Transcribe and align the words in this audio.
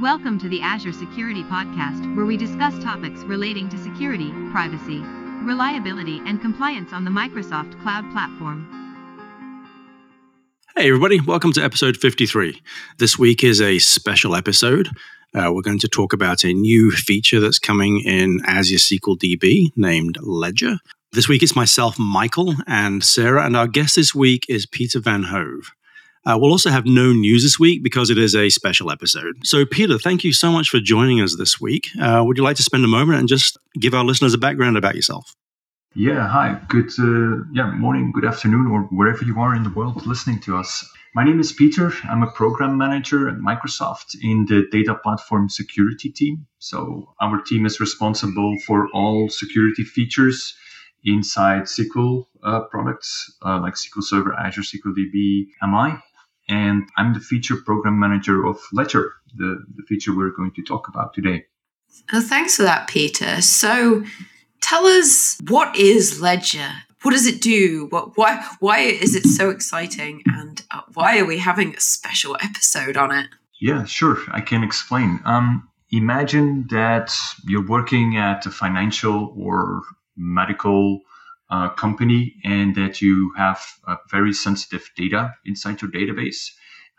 Welcome 0.00 0.38
to 0.38 0.48
the 0.48 0.62
Azure 0.62 0.94
Security 0.94 1.42
Podcast, 1.42 2.16
where 2.16 2.24
we 2.24 2.38
discuss 2.38 2.72
topics 2.82 3.20
relating 3.24 3.68
to 3.68 3.76
security, 3.76 4.30
privacy, 4.50 5.00
reliability, 5.42 6.22
and 6.24 6.40
compliance 6.40 6.94
on 6.94 7.04
the 7.04 7.10
Microsoft 7.10 7.78
Cloud 7.82 8.10
Platform. 8.10 8.66
Hey, 10.74 10.88
everybody, 10.88 11.20
welcome 11.20 11.52
to 11.52 11.62
episode 11.62 11.98
53. 11.98 12.62
This 12.96 13.18
week 13.18 13.44
is 13.44 13.60
a 13.60 13.78
special 13.78 14.34
episode. 14.34 14.88
Uh, 15.34 15.52
we're 15.52 15.60
going 15.60 15.80
to 15.80 15.88
talk 15.88 16.14
about 16.14 16.44
a 16.44 16.54
new 16.54 16.90
feature 16.90 17.38
that's 17.38 17.58
coming 17.58 18.00
in 18.00 18.40
Azure 18.46 18.76
SQL 18.76 19.18
DB 19.18 19.66
named 19.76 20.16
Ledger. 20.22 20.78
This 21.12 21.28
week 21.28 21.42
it's 21.42 21.54
myself, 21.54 21.98
Michael, 21.98 22.54
and 22.66 23.04
Sarah, 23.04 23.44
and 23.44 23.54
our 23.54 23.68
guest 23.68 23.96
this 23.96 24.14
week 24.14 24.46
is 24.48 24.64
Pieter 24.64 25.00
Vanhove. 25.00 25.66
Uh, 26.26 26.36
we'll 26.38 26.50
also 26.50 26.70
have 26.70 26.84
no 26.84 27.12
news 27.12 27.42
this 27.42 27.58
week 27.58 27.82
because 27.82 28.10
it 28.10 28.18
is 28.18 28.34
a 28.34 28.50
special 28.50 28.90
episode. 28.90 29.34
So, 29.44 29.64
Pieter, 29.64 29.98
thank 29.98 30.22
you 30.22 30.32
so 30.32 30.52
much 30.52 30.68
for 30.68 30.78
joining 30.78 31.20
us 31.20 31.36
this 31.36 31.60
week. 31.60 31.88
Uh, 32.00 32.22
would 32.24 32.36
you 32.36 32.42
like 32.42 32.56
to 32.56 32.62
spend 32.62 32.84
a 32.84 32.88
moment 32.88 33.18
and 33.18 33.28
just 33.28 33.56
give 33.78 33.94
our 33.94 34.04
listeners 34.04 34.34
a 34.34 34.38
background 34.38 34.76
about 34.76 34.94
yourself? 34.94 35.34
Yeah, 35.94 36.28
hi. 36.28 36.60
Good 36.68 36.90
uh, 36.98 37.44
yeah, 37.52 37.70
morning, 37.72 38.12
good 38.12 38.24
afternoon, 38.24 38.66
or 38.66 38.82
wherever 38.90 39.24
you 39.24 39.40
are 39.40 39.54
in 39.56 39.64
the 39.64 39.70
world 39.70 40.06
listening 40.06 40.40
to 40.40 40.56
us. 40.56 40.88
My 41.14 41.24
name 41.24 41.40
is 41.40 41.52
Pieter. 41.52 41.92
I'm 42.04 42.22
a 42.22 42.30
program 42.30 42.78
manager 42.78 43.28
at 43.28 43.36
Microsoft 43.36 44.14
in 44.22 44.46
the 44.46 44.68
data 44.70 44.94
platform 44.94 45.48
security 45.48 46.10
team. 46.10 46.46
So, 46.58 47.14
our 47.20 47.40
team 47.42 47.66
is 47.66 47.80
responsible 47.80 48.56
for 48.66 48.88
all 48.92 49.28
security 49.30 49.82
features 49.82 50.54
inside 51.02 51.62
SQL 51.62 52.26
uh, 52.44 52.60
products 52.70 53.32
uh, 53.44 53.58
like 53.60 53.74
SQL 53.74 54.02
Server, 54.02 54.34
Azure 54.34 54.62
SQL 54.62 54.94
DB, 54.94 55.46
MI, 55.62 55.98
and 56.50 56.88
I'm 56.96 57.14
the 57.14 57.20
feature 57.20 57.56
program 57.56 57.98
manager 57.98 58.44
of 58.44 58.58
Ledger, 58.72 59.12
the, 59.36 59.64
the 59.76 59.84
feature 59.84 60.14
we're 60.14 60.30
going 60.30 60.52
to 60.52 60.62
talk 60.62 60.88
about 60.88 61.14
today. 61.14 61.46
Oh, 62.12 62.20
thanks 62.20 62.56
for 62.56 62.62
that, 62.62 62.88
Pieter. 62.88 63.40
So 63.40 64.04
tell 64.60 64.84
us 64.84 65.38
what 65.48 65.76
is 65.76 66.20
Ledger? 66.20 66.70
What 67.02 67.12
does 67.12 67.26
it 67.26 67.40
do? 67.40 67.86
What, 67.90 68.18
why, 68.18 68.44
why 68.58 68.80
is 68.80 69.14
it 69.14 69.24
so 69.24 69.48
exciting? 69.48 70.22
And 70.26 70.62
uh, 70.70 70.82
why 70.92 71.18
are 71.18 71.24
we 71.24 71.38
having 71.38 71.74
a 71.74 71.80
special 71.80 72.36
episode 72.42 72.96
on 72.96 73.10
it? 73.16 73.28
Yeah, 73.60 73.84
sure. 73.84 74.18
I 74.32 74.40
can 74.40 74.62
explain. 74.62 75.20
Um, 75.24 75.68
imagine 75.90 76.66
that 76.70 77.14
you're 77.46 77.66
working 77.66 78.16
at 78.16 78.44
a 78.44 78.50
financial 78.50 79.34
or 79.38 79.82
medical 80.16 81.00
uh, 81.50 81.68
company 81.70 82.36
and 82.44 82.74
that 82.76 83.02
you 83.02 83.32
have 83.36 83.60
very 84.10 84.32
sensitive 84.32 84.88
data 84.96 85.34
inside 85.44 85.82
your 85.82 85.90
database, 85.90 86.50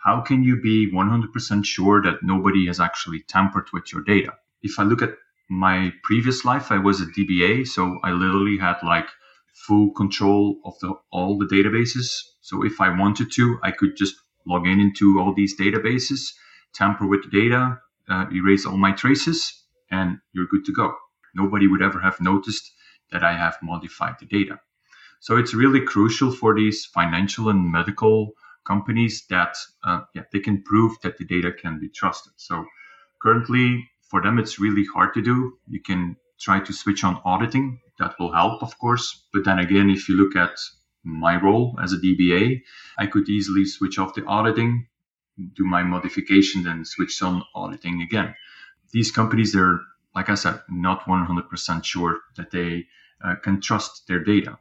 how 0.03 0.19
can 0.19 0.43
you 0.43 0.59
be 0.59 0.91
100% 0.91 1.65
sure 1.65 2.01
that 2.01 2.23
nobody 2.23 2.65
has 2.67 2.79
actually 2.79 3.21
tampered 3.27 3.67
with 3.71 3.93
your 3.93 4.03
data? 4.03 4.33
If 4.63 4.79
I 4.79 4.83
look 4.83 5.01
at 5.01 5.15
my 5.49 5.93
previous 6.03 6.43
life, 6.43 6.71
I 6.71 6.79
was 6.79 7.01
a 7.01 7.05
DBA, 7.05 7.67
so 7.67 7.99
I 8.03 8.11
literally 8.11 8.57
had 8.57 8.77
like 8.83 9.07
full 9.53 9.91
control 9.91 10.59
of 10.65 10.73
the, 10.79 10.93
all 11.11 11.37
the 11.37 11.45
databases. 11.45 12.09
So 12.41 12.63
if 12.63 12.81
I 12.81 12.97
wanted 12.97 13.31
to, 13.33 13.59
I 13.61 13.71
could 13.71 13.95
just 13.95 14.15
log 14.47 14.65
in 14.65 14.79
into 14.79 15.19
all 15.19 15.33
these 15.35 15.59
databases, 15.59 16.33
tamper 16.73 17.05
with 17.05 17.23
the 17.23 17.29
data, 17.29 17.79
uh, 18.09 18.25
erase 18.33 18.65
all 18.65 18.77
my 18.77 18.91
traces, 18.91 19.63
and 19.91 20.17
you're 20.33 20.47
good 20.47 20.65
to 20.65 20.73
go. 20.73 20.95
Nobody 21.35 21.67
would 21.67 21.81
ever 21.81 21.99
have 21.99 22.19
noticed 22.19 22.71
that 23.11 23.23
I 23.23 23.33
have 23.33 23.57
modified 23.61 24.15
the 24.19 24.25
data. 24.25 24.59
So 25.19 25.37
it's 25.37 25.53
really 25.53 25.81
crucial 25.81 26.31
for 26.31 26.55
these 26.55 26.85
financial 26.85 27.49
and 27.49 27.71
medical 27.71 28.33
companies 28.65 29.25
that 29.29 29.55
uh, 29.83 30.01
yeah, 30.15 30.23
they 30.31 30.39
can 30.39 30.63
prove 30.63 30.99
that 31.03 31.17
the 31.17 31.25
data 31.25 31.51
can 31.51 31.79
be 31.79 31.89
trusted. 31.89 32.33
So 32.37 32.65
currently, 33.21 33.87
for 34.01 34.21
them, 34.21 34.39
it's 34.39 34.59
really 34.59 34.85
hard 34.93 35.13
to 35.13 35.21
do. 35.21 35.53
You 35.67 35.81
can 35.81 36.17
try 36.39 36.59
to 36.59 36.73
switch 36.73 37.03
on 37.03 37.21
auditing. 37.23 37.79
That 37.99 38.15
will 38.19 38.33
help, 38.33 38.63
of 38.63 38.77
course. 38.79 39.25
But 39.31 39.45
then 39.45 39.59
again, 39.59 39.89
if 39.89 40.09
you 40.09 40.15
look 40.15 40.35
at 40.35 40.57
my 41.03 41.39
role 41.41 41.79
as 41.81 41.93
a 41.93 41.97
DBA, 41.97 42.61
I 42.97 43.07
could 43.07 43.29
easily 43.29 43.65
switch 43.65 43.97
off 43.99 44.15
the 44.15 44.25
auditing, 44.25 44.87
do 45.55 45.63
my 45.65 45.83
modification, 45.83 46.63
then 46.63 46.83
switch 46.85 47.21
on 47.21 47.43
auditing 47.55 48.01
again. 48.01 48.35
These 48.91 49.11
companies, 49.11 49.53
they're, 49.53 49.79
like 50.15 50.29
I 50.29 50.35
said, 50.35 50.61
not 50.69 51.05
100% 51.05 51.83
sure 51.83 52.19
that 52.37 52.51
they 52.51 52.87
uh, 53.23 53.35
can 53.35 53.61
trust 53.61 54.07
their 54.07 54.23
data. 54.23 54.57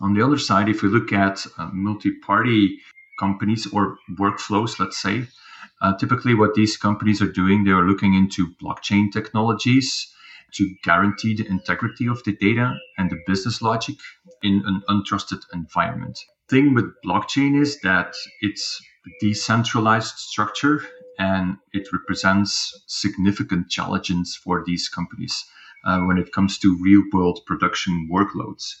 On 0.00 0.14
the 0.14 0.24
other 0.24 0.38
side, 0.38 0.68
if 0.68 0.82
we 0.82 0.88
look 0.88 1.12
at 1.12 1.46
uh, 1.58 1.70
multi-party 1.72 2.78
companies 3.18 3.66
or 3.72 3.98
workflows, 4.18 4.78
let's 4.78 5.00
say, 5.00 5.26
uh, 5.80 5.96
typically 5.96 6.34
what 6.34 6.54
these 6.54 6.76
companies 6.76 7.22
are 7.22 7.30
doing, 7.30 7.64
they 7.64 7.70
are 7.70 7.86
looking 7.86 8.14
into 8.14 8.54
blockchain 8.62 9.12
technologies 9.12 10.12
to 10.54 10.74
guarantee 10.82 11.34
the 11.34 11.46
integrity 11.46 12.06
of 12.06 12.22
the 12.24 12.32
data 12.32 12.76
and 12.98 13.10
the 13.10 13.18
business 13.26 13.62
logic 13.62 13.96
in 14.42 14.62
an 14.66 14.82
untrusted 14.88 15.40
environment. 15.52 16.18
Thing 16.48 16.74
with 16.74 16.92
blockchain 17.04 17.60
is 17.60 17.80
that 17.80 18.14
it's 18.40 18.82
decentralized 19.20 20.16
structure 20.16 20.84
and 21.18 21.56
it 21.72 21.88
represents 21.92 22.82
significant 22.86 23.68
challenges 23.70 24.36
for 24.36 24.62
these 24.66 24.88
companies 24.88 25.44
uh, 25.84 26.00
when 26.00 26.18
it 26.18 26.32
comes 26.32 26.58
to 26.58 26.78
real 26.80 27.02
world 27.12 27.40
production 27.46 28.08
workloads. 28.10 28.74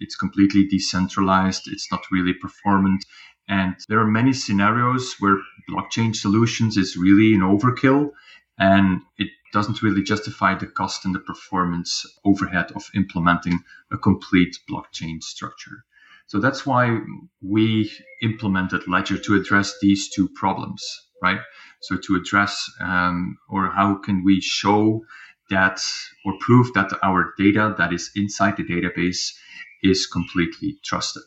It's 0.00 0.16
completely 0.16 0.66
decentralized, 0.66 1.68
it's 1.68 1.90
not 1.90 2.02
really 2.10 2.34
performant. 2.34 3.04
And 3.48 3.76
there 3.88 4.00
are 4.00 4.06
many 4.06 4.32
scenarios 4.32 5.14
where 5.18 5.38
blockchain 5.70 6.14
solutions 6.14 6.76
is 6.76 6.96
really 6.96 7.34
an 7.34 7.40
overkill 7.40 8.10
and 8.58 9.00
it 9.16 9.28
doesn't 9.52 9.82
really 9.82 10.02
justify 10.02 10.54
the 10.54 10.66
cost 10.66 11.04
and 11.04 11.14
the 11.14 11.20
performance 11.20 12.04
overhead 12.24 12.70
of 12.72 12.84
implementing 12.94 13.60
a 13.90 13.96
complete 13.96 14.58
blockchain 14.70 15.22
structure. 15.22 15.84
So 16.26 16.40
that's 16.40 16.66
why 16.66 16.98
we 17.40 17.90
implemented 18.22 18.86
Ledger 18.86 19.16
to 19.16 19.34
address 19.34 19.78
these 19.80 20.10
two 20.10 20.28
problems, 20.28 20.84
right? 21.22 21.40
So 21.80 21.96
to 21.96 22.16
address 22.16 22.70
um, 22.80 23.38
or 23.48 23.70
how 23.70 23.94
can 23.94 24.22
we 24.22 24.42
show 24.42 25.04
that 25.50 25.80
or 26.24 26.34
prove 26.40 26.72
that 26.74 26.92
our 27.02 27.34
data 27.38 27.74
that 27.78 27.92
is 27.92 28.10
inside 28.14 28.56
the 28.56 28.64
database 28.64 29.34
is 29.82 30.06
completely 30.06 30.78
trusted. 30.84 31.22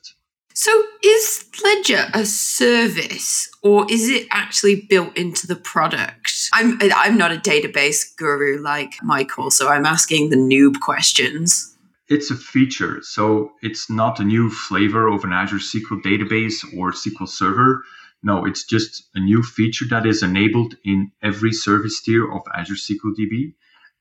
So, 0.54 0.84
is 1.02 1.46
Ledger 1.64 2.08
a 2.14 2.26
service 2.26 3.50
or 3.64 3.90
is 3.90 4.10
it 4.10 4.28
actually 4.32 4.86
built 4.90 5.16
into 5.16 5.48
the 5.48 5.56
product? 5.56 6.50
I'm 6.54 6.78
I'm 6.82 7.18
not 7.18 7.32
a 7.32 7.38
database 7.38 8.16
guru 8.18 8.62
like 8.62 8.96
Michael, 9.02 9.50
so 9.50 9.70
I'm 9.70 9.86
asking 9.86 10.30
the 10.30 10.36
noob 10.36 10.80
questions. 10.82 11.78
It's 12.10 12.30
a 12.30 12.36
feature, 12.36 13.00
so 13.02 13.54
it's 13.62 13.90
not 13.90 14.20
a 14.20 14.26
new 14.26 14.50
flavor 14.50 15.08
of 15.08 15.24
an 15.24 15.32
Azure 15.32 15.58
SQL 15.58 16.02
database 16.04 16.58
or 16.78 16.92
SQL 16.92 17.30
Server. 17.30 17.84
No, 18.22 18.46
it's 18.46 18.66
just 18.66 19.04
a 19.16 19.20
new 19.20 19.42
feature 19.42 19.86
that 19.90 20.06
is 20.06 20.22
enabled 20.22 20.76
in 20.84 21.12
every 21.24 21.54
service 21.54 22.02
tier 22.02 22.30
of 22.30 22.42
Azure 22.54 22.76
SQL 22.76 23.16
DB. 23.18 23.54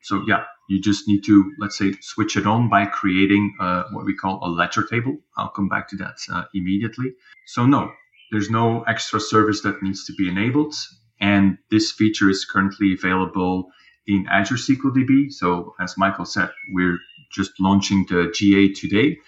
So 0.03 0.23
yeah, 0.27 0.45
you 0.69 0.81
just 0.81 1.09
need 1.09 1.25
to, 1.25 1.53
let's 1.59 1.77
say, 1.77 1.95
switch 2.01 2.37
it 2.37 2.47
on 2.47 2.69
by 2.69 2.87
creating 2.87 3.55
uh, 3.61 3.85
what 3.93 4.05
we 4.05 4.15
call 4.15 4.41
a 4.43 4.49
ledger 4.49 4.85
table. 4.85 5.19
I'll 5.37 5.49
come 5.49 5.69
back 5.69 5.89
to 5.89 5.97
that 5.97 6.19
uh, 6.33 6.45
immediately. 6.55 7.13
So 7.47 7.67
no, 7.67 7.91
there's 8.31 8.51
no 8.51 8.83
extra 8.83 9.21
service 9.21 9.63
that 9.63 9.83
needs 9.83 10.05
to 10.07 10.15
be 10.15 10.29
enabled. 10.29 10.75
And 11.21 11.59
this 11.71 11.93
feature 11.93 12.31
is 12.31 12.45
currently 12.45 12.95
available 12.95 13.71
in 14.07 14.27
Azure 14.31 14.55
SQL 14.55 14.95
DB. 14.95 15.33
So 15.33 15.75
as 15.81 15.99
Michael 15.99 16.25
said, 16.25 16.51
we're 16.73 16.99
just 17.33 17.53
launching 17.61 18.07
the 18.09 18.33
GA 18.35 18.73
today. 18.73 19.19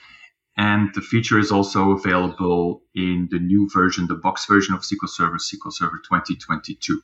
And 0.57 0.91
the 0.95 1.01
feature 1.01 1.39
is 1.39 1.51
also 1.51 1.93
available 1.93 2.83
in 2.95 3.29
the 3.31 3.39
new 3.39 3.69
version, 3.73 4.07
the 4.07 4.15
box 4.15 4.47
version 4.47 4.75
of 4.75 4.83
SQL 4.83 5.09
Server, 5.09 5.39
SQL 5.39 5.73
Server 5.73 5.99
2022. 5.99 7.03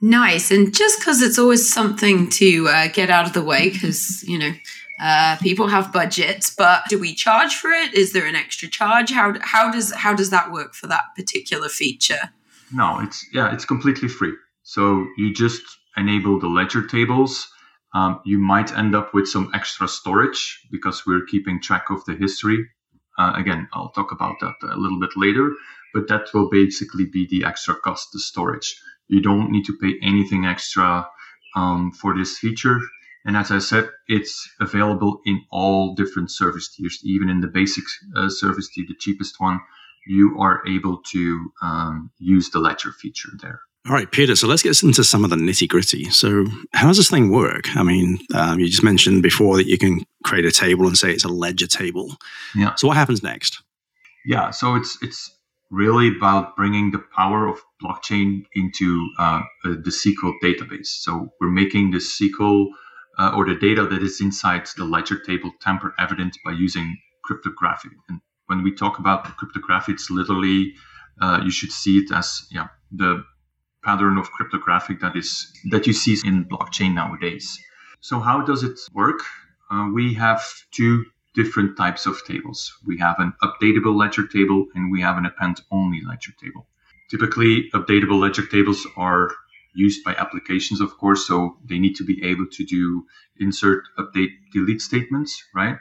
Nice. 0.00 0.50
And 0.50 0.74
just 0.74 0.98
because 0.98 1.20
it's 1.20 1.38
always 1.38 1.70
something 1.72 2.30
to 2.30 2.68
uh, 2.68 2.88
get 2.88 3.10
out 3.10 3.26
of 3.26 3.34
the 3.34 3.44
way, 3.44 3.68
because, 3.68 4.22
you 4.22 4.38
know, 4.38 4.52
uh, 5.00 5.36
people 5.38 5.68
have 5.68 5.92
budgets, 5.92 6.54
but 6.54 6.82
do 6.88 6.98
we 6.98 7.14
charge 7.14 7.54
for 7.54 7.70
it? 7.70 7.94
Is 7.94 8.12
there 8.12 8.26
an 8.26 8.34
extra 8.34 8.68
charge? 8.68 9.10
How, 9.10 9.34
how 9.40 9.70
does 9.70 9.92
how 9.94 10.14
does 10.14 10.30
that 10.30 10.52
work 10.52 10.74
for 10.74 10.86
that 10.88 11.04
particular 11.16 11.68
feature? 11.68 12.30
No, 12.72 13.00
it's 13.00 13.26
yeah, 13.32 13.52
it's 13.52 13.64
completely 13.64 14.08
free. 14.08 14.34
So 14.62 15.06
you 15.16 15.32
just 15.32 15.62
enable 15.96 16.38
the 16.38 16.48
ledger 16.48 16.86
tables. 16.86 17.48
Um, 17.94 18.20
you 18.24 18.38
might 18.38 18.76
end 18.76 18.94
up 18.94 19.12
with 19.14 19.26
some 19.26 19.50
extra 19.54 19.88
storage 19.88 20.60
because 20.70 21.04
we're 21.06 21.24
keeping 21.26 21.60
track 21.60 21.90
of 21.90 22.04
the 22.04 22.14
history. 22.14 22.68
Uh, 23.18 23.32
again, 23.36 23.68
I'll 23.72 23.90
talk 23.90 24.12
about 24.12 24.36
that 24.40 24.54
a 24.62 24.76
little 24.76 25.00
bit 25.00 25.10
later, 25.16 25.50
but 25.92 26.08
that 26.08 26.28
will 26.32 26.48
basically 26.48 27.06
be 27.06 27.26
the 27.26 27.44
extra 27.44 27.74
cost, 27.74 28.12
the 28.12 28.20
storage. 28.20 28.80
You 29.10 29.20
don't 29.20 29.50
need 29.50 29.64
to 29.66 29.76
pay 29.80 29.94
anything 30.02 30.44
extra 30.46 31.06
um, 31.56 31.92
for 31.92 32.16
this 32.16 32.38
feature. 32.38 32.78
And 33.24 33.36
as 33.36 33.50
I 33.50 33.58
said, 33.58 33.90
it's 34.08 34.48
available 34.60 35.20
in 35.26 35.42
all 35.50 35.94
different 35.94 36.30
service 36.30 36.74
tiers, 36.74 37.00
even 37.04 37.28
in 37.28 37.40
the 37.40 37.48
basic 37.48 37.84
uh, 38.16 38.28
service 38.28 38.70
tier, 38.70 38.86
the 38.88 38.94
cheapest 38.98 39.34
one. 39.38 39.60
You 40.06 40.38
are 40.40 40.62
able 40.66 41.02
to 41.12 41.52
um, 41.60 42.10
use 42.18 42.50
the 42.50 42.60
ledger 42.60 42.92
feature 42.92 43.28
there. 43.42 43.60
All 43.86 43.94
right, 43.94 44.10
Pieter. 44.10 44.36
So 44.36 44.46
let's 44.46 44.62
get 44.62 44.82
into 44.82 45.04
some 45.04 45.24
of 45.24 45.30
the 45.30 45.36
nitty 45.36 45.68
gritty. 45.68 46.04
So, 46.10 46.46
how 46.72 46.86
does 46.88 46.98
this 46.98 47.10
thing 47.10 47.30
work? 47.30 47.74
I 47.76 47.82
mean, 47.82 48.18
um, 48.34 48.60
you 48.60 48.66
just 48.66 48.82
mentioned 48.82 49.22
before 49.22 49.56
that 49.56 49.66
you 49.66 49.78
can 49.78 50.04
create 50.24 50.44
a 50.44 50.50
table 50.50 50.86
and 50.86 50.96
say 50.96 51.10
it's 51.10 51.24
a 51.24 51.28
ledger 51.28 51.66
table. 51.66 52.14
Yeah. 52.54 52.74
So, 52.74 52.88
what 52.88 52.96
happens 52.96 53.22
next? 53.22 53.62
Yeah. 54.24 54.50
So 54.50 54.74
it's 54.74 54.98
it's 55.02 55.34
really 55.70 56.08
about 56.08 56.56
bringing 56.56 56.90
the 56.90 57.02
power 57.16 57.46
of 57.46 57.60
blockchain 57.82 58.42
into 58.54 59.08
uh, 59.18 59.42
the 59.62 59.90
SQL 59.90 60.34
database. 60.42 60.86
So 60.86 61.32
we're 61.40 61.50
making 61.50 61.92
the 61.92 61.98
SQL 61.98 62.66
uh, 63.18 63.32
or 63.36 63.46
the 63.46 63.54
data 63.54 63.86
that 63.86 64.02
is 64.02 64.20
inside 64.20 64.66
the 64.76 64.84
ledger 64.84 65.18
table 65.18 65.52
tamper 65.60 65.94
evident 65.98 66.36
by 66.44 66.52
using 66.52 66.96
cryptography. 67.22 67.90
And 68.08 68.20
when 68.46 68.62
we 68.62 68.74
talk 68.74 68.98
about 68.98 69.24
cryptography, 69.36 69.92
it's 69.92 70.10
literally 70.10 70.74
uh, 71.20 71.40
you 71.44 71.50
should 71.50 71.70
see 71.70 71.98
it 71.98 72.10
as 72.12 72.46
yeah 72.50 72.68
the 72.90 73.22
pattern 73.84 74.18
of 74.18 74.30
cryptography 74.30 74.94
that 75.00 75.16
is 75.16 75.50
that 75.70 75.86
you 75.86 75.92
see 75.92 76.16
in 76.26 76.44
blockchain 76.44 76.94
nowadays. 76.94 77.58
So 78.00 78.18
how 78.20 78.42
does 78.42 78.62
it 78.62 78.78
work? 78.92 79.20
Uh, 79.70 79.90
we 79.92 80.14
have 80.14 80.42
two 80.72 81.04
different 81.34 81.76
types 81.76 82.06
of 82.06 82.24
tables. 82.26 82.72
We 82.86 82.98
have 82.98 83.18
an 83.18 83.32
updatable 83.42 83.96
ledger 83.96 84.26
table 84.26 84.66
and 84.74 84.90
we 84.90 85.00
have 85.00 85.16
an 85.16 85.26
append 85.26 85.60
only 85.70 86.00
ledger 86.06 86.32
table. 86.42 86.66
Typically, 87.10 87.70
updatable 87.74 88.20
ledger 88.20 88.46
tables 88.46 88.86
are 88.96 89.30
used 89.74 90.02
by 90.04 90.14
applications, 90.14 90.80
of 90.80 90.96
course, 90.98 91.26
so 91.26 91.56
they 91.64 91.78
need 91.78 91.94
to 91.96 92.04
be 92.04 92.22
able 92.24 92.46
to 92.52 92.64
do 92.64 93.06
insert, 93.38 93.84
update, 93.98 94.30
delete 94.52 94.82
statements, 94.82 95.42
right? 95.54 95.76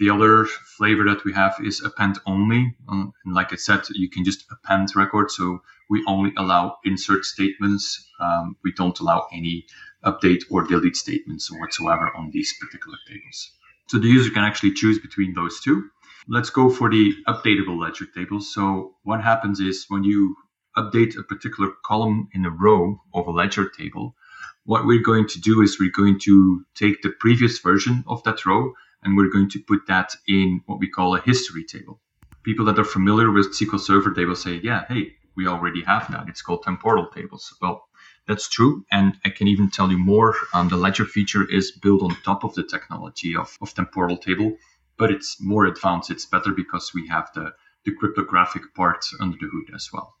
The 0.00 0.10
other 0.10 0.44
flavor 0.44 1.04
that 1.04 1.24
we 1.24 1.32
have 1.32 1.56
is 1.64 1.82
append 1.82 2.18
only. 2.26 2.76
Um, 2.88 3.12
and 3.24 3.34
like 3.34 3.52
I 3.52 3.56
said, 3.56 3.82
you 3.90 4.10
can 4.10 4.24
just 4.24 4.44
append 4.50 4.94
records. 4.94 5.36
So 5.36 5.62
we 5.88 6.04
only 6.06 6.32
allow 6.36 6.78
insert 6.84 7.24
statements. 7.24 8.08
Um, 8.20 8.56
we 8.62 8.72
don't 8.72 8.98
allow 9.00 9.28
any 9.32 9.66
update 10.04 10.44
or 10.50 10.62
delete 10.64 10.96
statements 10.96 11.50
whatsoever 11.50 12.10
on 12.14 12.30
these 12.30 12.54
particular 12.60 12.98
tables. 13.08 13.50
So 13.88 13.98
the 13.98 14.08
user 14.08 14.30
can 14.30 14.44
actually 14.44 14.72
choose 14.72 14.98
between 14.98 15.34
those 15.34 15.60
two. 15.60 15.88
Let's 16.28 16.50
go 16.50 16.68
for 16.68 16.90
the 16.90 17.14
updatable 17.26 17.80
ledger 17.80 18.04
table. 18.04 18.40
So 18.40 18.96
what 19.02 19.22
happens 19.22 19.60
is 19.60 19.86
when 19.88 20.04
you 20.04 20.36
update 20.76 21.18
a 21.18 21.22
particular 21.22 21.72
column 21.84 22.28
in 22.34 22.44
a 22.44 22.50
row 22.50 23.00
of 23.14 23.26
a 23.26 23.30
ledger 23.30 23.68
table, 23.68 24.14
what 24.64 24.86
we're 24.86 25.02
going 25.02 25.26
to 25.28 25.40
do 25.40 25.62
is 25.62 25.80
we're 25.80 25.90
going 25.90 26.20
to 26.20 26.64
take 26.74 27.00
the 27.00 27.14
previous 27.18 27.58
version 27.60 28.04
of 28.06 28.22
that 28.24 28.44
row 28.44 28.74
and 29.02 29.16
we're 29.16 29.30
going 29.30 29.48
to 29.50 29.62
put 29.66 29.86
that 29.86 30.14
in 30.26 30.60
what 30.66 30.78
we 30.78 30.88
call 30.88 31.14
a 31.14 31.20
history 31.22 31.64
table. 31.64 31.98
People 32.42 32.66
that 32.66 32.78
are 32.78 32.84
familiar 32.84 33.30
with 33.30 33.58
SQL 33.58 33.80
Server, 33.80 34.10
they 34.10 34.26
will 34.26 34.36
say, 34.36 34.60
yeah, 34.62 34.84
hey, 34.88 35.12
we 35.34 35.46
already 35.46 35.82
have 35.84 36.10
that. 36.10 36.28
It's 36.28 36.42
called 36.42 36.62
temporal 36.62 37.06
tables. 37.08 37.54
Well, 37.62 37.87
that's 38.28 38.48
true. 38.48 38.84
And 38.92 39.18
I 39.24 39.30
can 39.30 39.48
even 39.48 39.70
tell 39.70 39.90
you 39.90 39.98
more. 39.98 40.36
Um, 40.52 40.68
the 40.68 40.76
ledger 40.76 41.06
feature 41.06 41.50
is 41.50 41.72
built 41.72 42.02
on 42.02 42.16
top 42.24 42.44
of 42.44 42.54
the 42.54 42.62
technology 42.62 43.34
of, 43.34 43.56
of 43.60 43.74
temporal 43.74 44.18
table, 44.18 44.56
but 44.98 45.10
it's 45.10 45.40
more 45.40 45.64
advanced. 45.64 46.10
It's 46.10 46.26
better 46.26 46.52
because 46.52 46.92
we 46.94 47.08
have 47.08 47.30
the, 47.34 47.54
the 47.84 47.92
cryptographic 47.92 48.74
part 48.74 49.04
under 49.18 49.38
the 49.40 49.48
hood 49.50 49.74
as 49.74 49.88
well. 49.92 50.14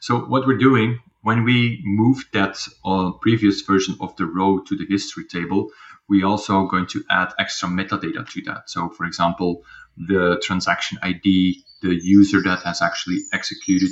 So 0.00 0.20
what 0.20 0.46
we're 0.46 0.58
doing 0.58 1.00
when 1.22 1.42
we 1.42 1.80
move 1.84 2.24
that 2.32 2.56
uh, 2.84 3.10
previous 3.20 3.62
version 3.62 3.96
of 4.00 4.14
the 4.14 4.26
row 4.26 4.60
to 4.60 4.76
the 4.76 4.86
history 4.88 5.24
table, 5.24 5.70
we 6.08 6.22
also 6.22 6.66
going 6.66 6.86
to 6.86 7.02
add 7.10 7.32
extra 7.38 7.68
metadata 7.68 8.28
to 8.28 8.42
that. 8.42 8.70
So 8.70 8.90
for 8.90 9.04
example, 9.06 9.64
the 9.96 10.40
transaction 10.44 10.98
ID, 11.02 11.64
the 11.82 11.98
user 12.00 12.40
that 12.42 12.62
has 12.62 12.80
actually 12.80 13.24
executed 13.32 13.90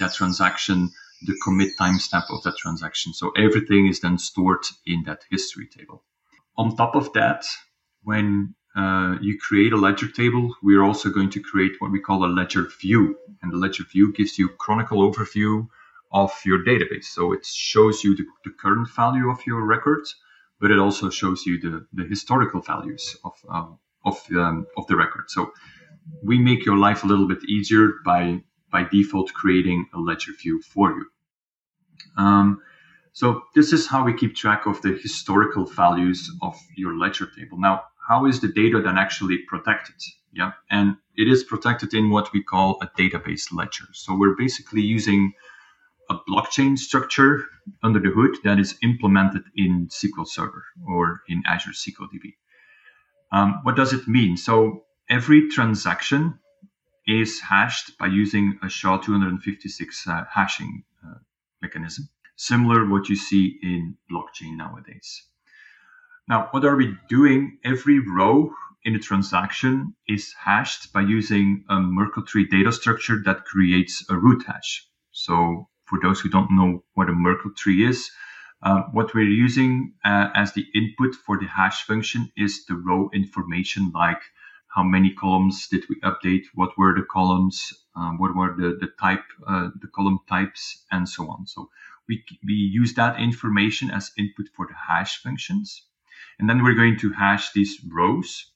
that 0.00 0.12
transaction, 0.12 0.90
the 1.22 1.36
commit 1.42 1.70
timestamp 1.78 2.24
of 2.30 2.42
that 2.42 2.56
transaction. 2.58 3.12
So 3.12 3.30
everything 3.36 3.86
is 3.86 4.00
then 4.00 4.18
stored 4.18 4.64
in 4.86 5.04
that 5.04 5.20
history 5.30 5.66
table. 5.66 6.04
On 6.56 6.76
top 6.76 6.94
of 6.94 7.12
that, 7.14 7.44
when 8.02 8.54
uh, 8.76 9.16
you 9.20 9.38
create 9.38 9.72
a 9.72 9.76
ledger 9.76 10.08
table, 10.08 10.54
we're 10.62 10.82
also 10.82 11.10
going 11.10 11.30
to 11.30 11.40
create 11.40 11.72
what 11.78 11.90
we 11.90 12.00
call 12.00 12.24
a 12.24 12.26
ledger 12.26 12.68
view. 12.80 13.16
And 13.42 13.52
the 13.52 13.56
ledger 13.56 13.84
view 13.84 14.12
gives 14.12 14.38
you 14.38 14.48
chronicle 14.48 14.98
overview 15.10 15.68
of 16.12 16.32
your 16.44 16.64
database. 16.64 17.04
So 17.04 17.32
it 17.32 17.44
shows 17.44 18.04
you 18.04 18.16
the, 18.16 18.26
the 18.44 18.50
current 18.50 18.88
value 18.90 19.30
of 19.30 19.40
your 19.46 19.64
records, 19.64 20.14
but 20.60 20.70
it 20.70 20.78
also 20.78 21.10
shows 21.10 21.44
you 21.46 21.60
the, 21.60 21.86
the 21.92 22.04
historical 22.08 22.60
values 22.60 23.16
of, 23.24 23.32
um, 23.48 23.78
of, 24.04 24.22
um, 24.32 24.66
of 24.76 24.86
the 24.86 24.96
record. 24.96 25.24
So 25.28 25.52
we 26.22 26.38
make 26.38 26.64
your 26.64 26.76
life 26.76 27.02
a 27.02 27.06
little 27.06 27.26
bit 27.26 27.44
easier 27.44 27.94
by, 28.04 28.42
by 28.76 28.84
default 28.90 29.32
creating 29.32 29.88
a 29.94 29.98
ledger 29.98 30.32
view 30.42 30.60
for 30.60 30.90
you. 30.90 31.06
Um, 32.18 32.60
so 33.14 33.26
this 33.54 33.72
is 33.72 33.86
how 33.86 34.04
we 34.04 34.12
keep 34.12 34.36
track 34.36 34.66
of 34.66 34.82
the 34.82 34.92
historical 35.06 35.64
values 35.64 36.30
of 36.42 36.54
your 36.76 36.94
ledger 36.98 37.26
table. 37.38 37.58
Now, 37.58 37.84
how 38.06 38.26
is 38.26 38.40
the 38.40 38.48
data 38.48 38.82
then 38.82 38.98
actually 38.98 39.38
protected? 39.48 39.94
Yeah, 40.40 40.52
and 40.70 40.96
it 41.16 41.26
is 41.26 41.42
protected 41.42 41.94
in 41.94 42.10
what 42.10 42.30
we 42.34 42.42
call 42.42 42.78
a 42.82 42.88
database 43.00 43.46
ledger. 43.50 43.86
So 43.94 44.14
we're 44.14 44.36
basically 44.36 44.82
using 44.82 45.32
a 46.10 46.16
blockchain 46.28 46.76
structure 46.76 47.46
under 47.82 47.98
the 47.98 48.10
hood 48.10 48.36
that 48.44 48.58
is 48.58 48.76
implemented 48.82 49.44
in 49.56 49.88
SQL 49.88 50.28
Server 50.28 50.64
or 50.86 51.22
in 51.28 51.42
Azure 51.46 51.70
SQL 51.70 52.08
DB. 52.12 52.34
Um, 53.32 53.60
what 53.62 53.76
does 53.76 53.94
it 53.94 54.06
mean? 54.06 54.36
So 54.36 54.84
every 55.08 55.48
transaction 55.48 56.38
is 57.06 57.40
hashed 57.40 57.96
by 57.98 58.06
using 58.06 58.58
a 58.62 58.68
SHA 58.68 58.98
256 58.98 60.08
uh, 60.08 60.24
hashing 60.32 60.84
uh, 61.04 61.18
mechanism, 61.62 62.08
similar 62.36 62.88
what 62.88 63.08
you 63.08 63.16
see 63.16 63.58
in 63.62 63.96
blockchain 64.10 64.56
nowadays. 64.56 65.22
Now, 66.28 66.48
what 66.50 66.64
are 66.64 66.76
we 66.76 66.96
doing? 67.08 67.58
Every 67.64 68.00
row 68.00 68.52
in 68.84 68.96
a 68.96 68.98
transaction 68.98 69.94
is 70.08 70.32
hashed 70.32 70.92
by 70.92 71.02
using 71.02 71.64
a 71.68 71.80
Merkle 71.80 72.24
tree 72.24 72.46
data 72.46 72.72
structure 72.72 73.22
that 73.24 73.44
creates 73.44 74.04
a 74.10 74.16
root 74.16 74.44
hash. 74.46 74.86
So, 75.12 75.68
for 75.84 76.00
those 76.02 76.20
who 76.20 76.28
don't 76.28 76.50
know 76.50 76.82
what 76.94 77.08
a 77.08 77.12
Merkle 77.12 77.52
tree 77.56 77.86
is, 77.86 78.10
uh, 78.62 78.82
what 78.92 79.14
we're 79.14 79.24
using 79.28 79.94
uh, 80.04 80.30
as 80.34 80.52
the 80.52 80.66
input 80.74 81.14
for 81.14 81.38
the 81.38 81.46
hash 81.46 81.84
function 81.84 82.32
is 82.36 82.64
the 82.66 82.74
row 82.74 83.10
information 83.14 83.92
like 83.94 84.22
how 84.76 84.82
many 84.82 85.10
columns 85.14 85.68
did 85.68 85.84
we 85.88 85.96
update, 86.00 86.44
what 86.54 86.76
were 86.76 86.94
the 86.94 87.06
columns, 87.10 87.72
um, 87.96 88.18
what 88.18 88.36
were 88.36 88.54
the, 88.54 88.76
the 88.78 88.88
type, 89.00 89.24
uh, 89.48 89.70
the 89.80 89.88
column 89.88 90.20
types, 90.28 90.84
and 90.92 91.08
so 91.08 91.30
on. 91.30 91.46
So 91.46 91.70
we, 92.06 92.22
we 92.44 92.52
use 92.52 92.92
that 92.94 93.18
information 93.18 93.90
as 93.90 94.12
input 94.18 94.48
for 94.54 94.66
the 94.66 94.74
hash 94.74 95.22
functions. 95.22 95.82
And 96.38 96.48
then 96.48 96.62
we're 96.62 96.74
going 96.74 96.98
to 96.98 97.10
hash 97.10 97.52
these 97.52 97.80
rows 97.90 98.52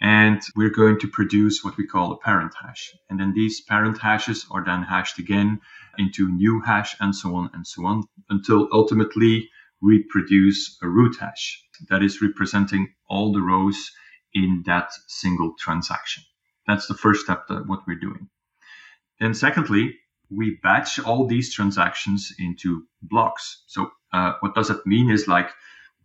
and 0.00 0.40
we're 0.54 0.70
going 0.70 1.00
to 1.00 1.08
produce 1.08 1.64
what 1.64 1.76
we 1.76 1.88
call 1.88 2.12
a 2.12 2.18
parent 2.18 2.52
hash. 2.54 2.94
And 3.10 3.18
then 3.18 3.34
these 3.34 3.60
parent 3.60 3.98
hashes 3.98 4.46
are 4.52 4.64
then 4.64 4.84
hashed 4.84 5.18
again 5.18 5.60
into 5.98 6.30
new 6.30 6.60
hash 6.60 6.94
and 7.00 7.14
so 7.14 7.34
on 7.34 7.50
and 7.52 7.66
so 7.66 7.84
on 7.84 8.04
until 8.30 8.68
ultimately 8.72 9.50
we 9.82 10.04
produce 10.04 10.78
a 10.82 10.88
root 10.88 11.16
hash 11.18 11.64
that 11.90 12.02
is 12.02 12.22
representing 12.22 12.94
all 13.08 13.32
the 13.32 13.42
rows 13.42 13.90
in 14.34 14.62
that 14.66 14.90
single 15.06 15.54
transaction. 15.58 16.22
That's 16.66 16.86
the 16.86 16.94
first 16.94 17.22
step 17.22 17.46
that 17.48 17.66
what 17.66 17.86
we're 17.86 17.98
doing. 17.98 18.28
Then 19.20 19.34
secondly, 19.34 19.96
we 20.30 20.58
batch 20.62 20.98
all 20.98 21.26
these 21.26 21.52
transactions 21.52 22.32
into 22.38 22.84
blocks. 23.02 23.62
So 23.66 23.92
uh, 24.12 24.34
what 24.40 24.54
does 24.54 24.68
that 24.68 24.86
mean 24.86 25.10
is 25.10 25.28
like 25.28 25.50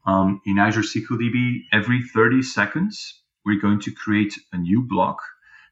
um, 0.06 0.42
in 0.46 0.60
Azure 0.60 0.82
SQL 0.82 1.20
DB, 1.20 1.62
every 1.72 2.02
30 2.04 2.42
seconds, 2.42 3.22
we're 3.46 3.60
going 3.60 3.80
to 3.82 3.92
create 3.92 4.34
a 4.54 4.58
new 4.58 4.82
block 4.82 5.22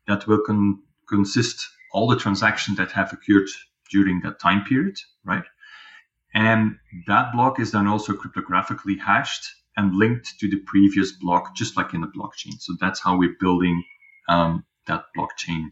that 0.07 0.27
will 0.27 0.41
con- 0.45 0.81
consist 1.07 1.67
all 1.91 2.07
the 2.07 2.17
transactions 2.17 2.77
that 2.77 2.91
have 2.91 3.13
occurred 3.13 3.49
during 3.91 4.21
that 4.21 4.39
time 4.39 4.63
period, 4.63 4.97
right? 5.23 5.43
And 6.33 6.77
that 7.07 7.31
block 7.33 7.59
is 7.59 7.71
then 7.71 7.87
also 7.87 8.13
cryptographically 8.13 8.99
hashed 8.99 9.47
and 9.77 9.95
linked 9.95 10.39
to 10.39 10.49
the 10.49 10.59
previous 10.65 11.11
block, 11.13 11.55
just 11.55 11.77
like 11.77 11.93
in 11.93 12.03
a 12.03 12.07
blockchain. 12.07 12.59
So 12.59 12.75
that's 12.81 12.99
how 12.99 13.17
we're 13.17 13.37
building 13.39 13.83
um, 14.27 14.65
that 14.87 15.05
blockchain 15.15 15.67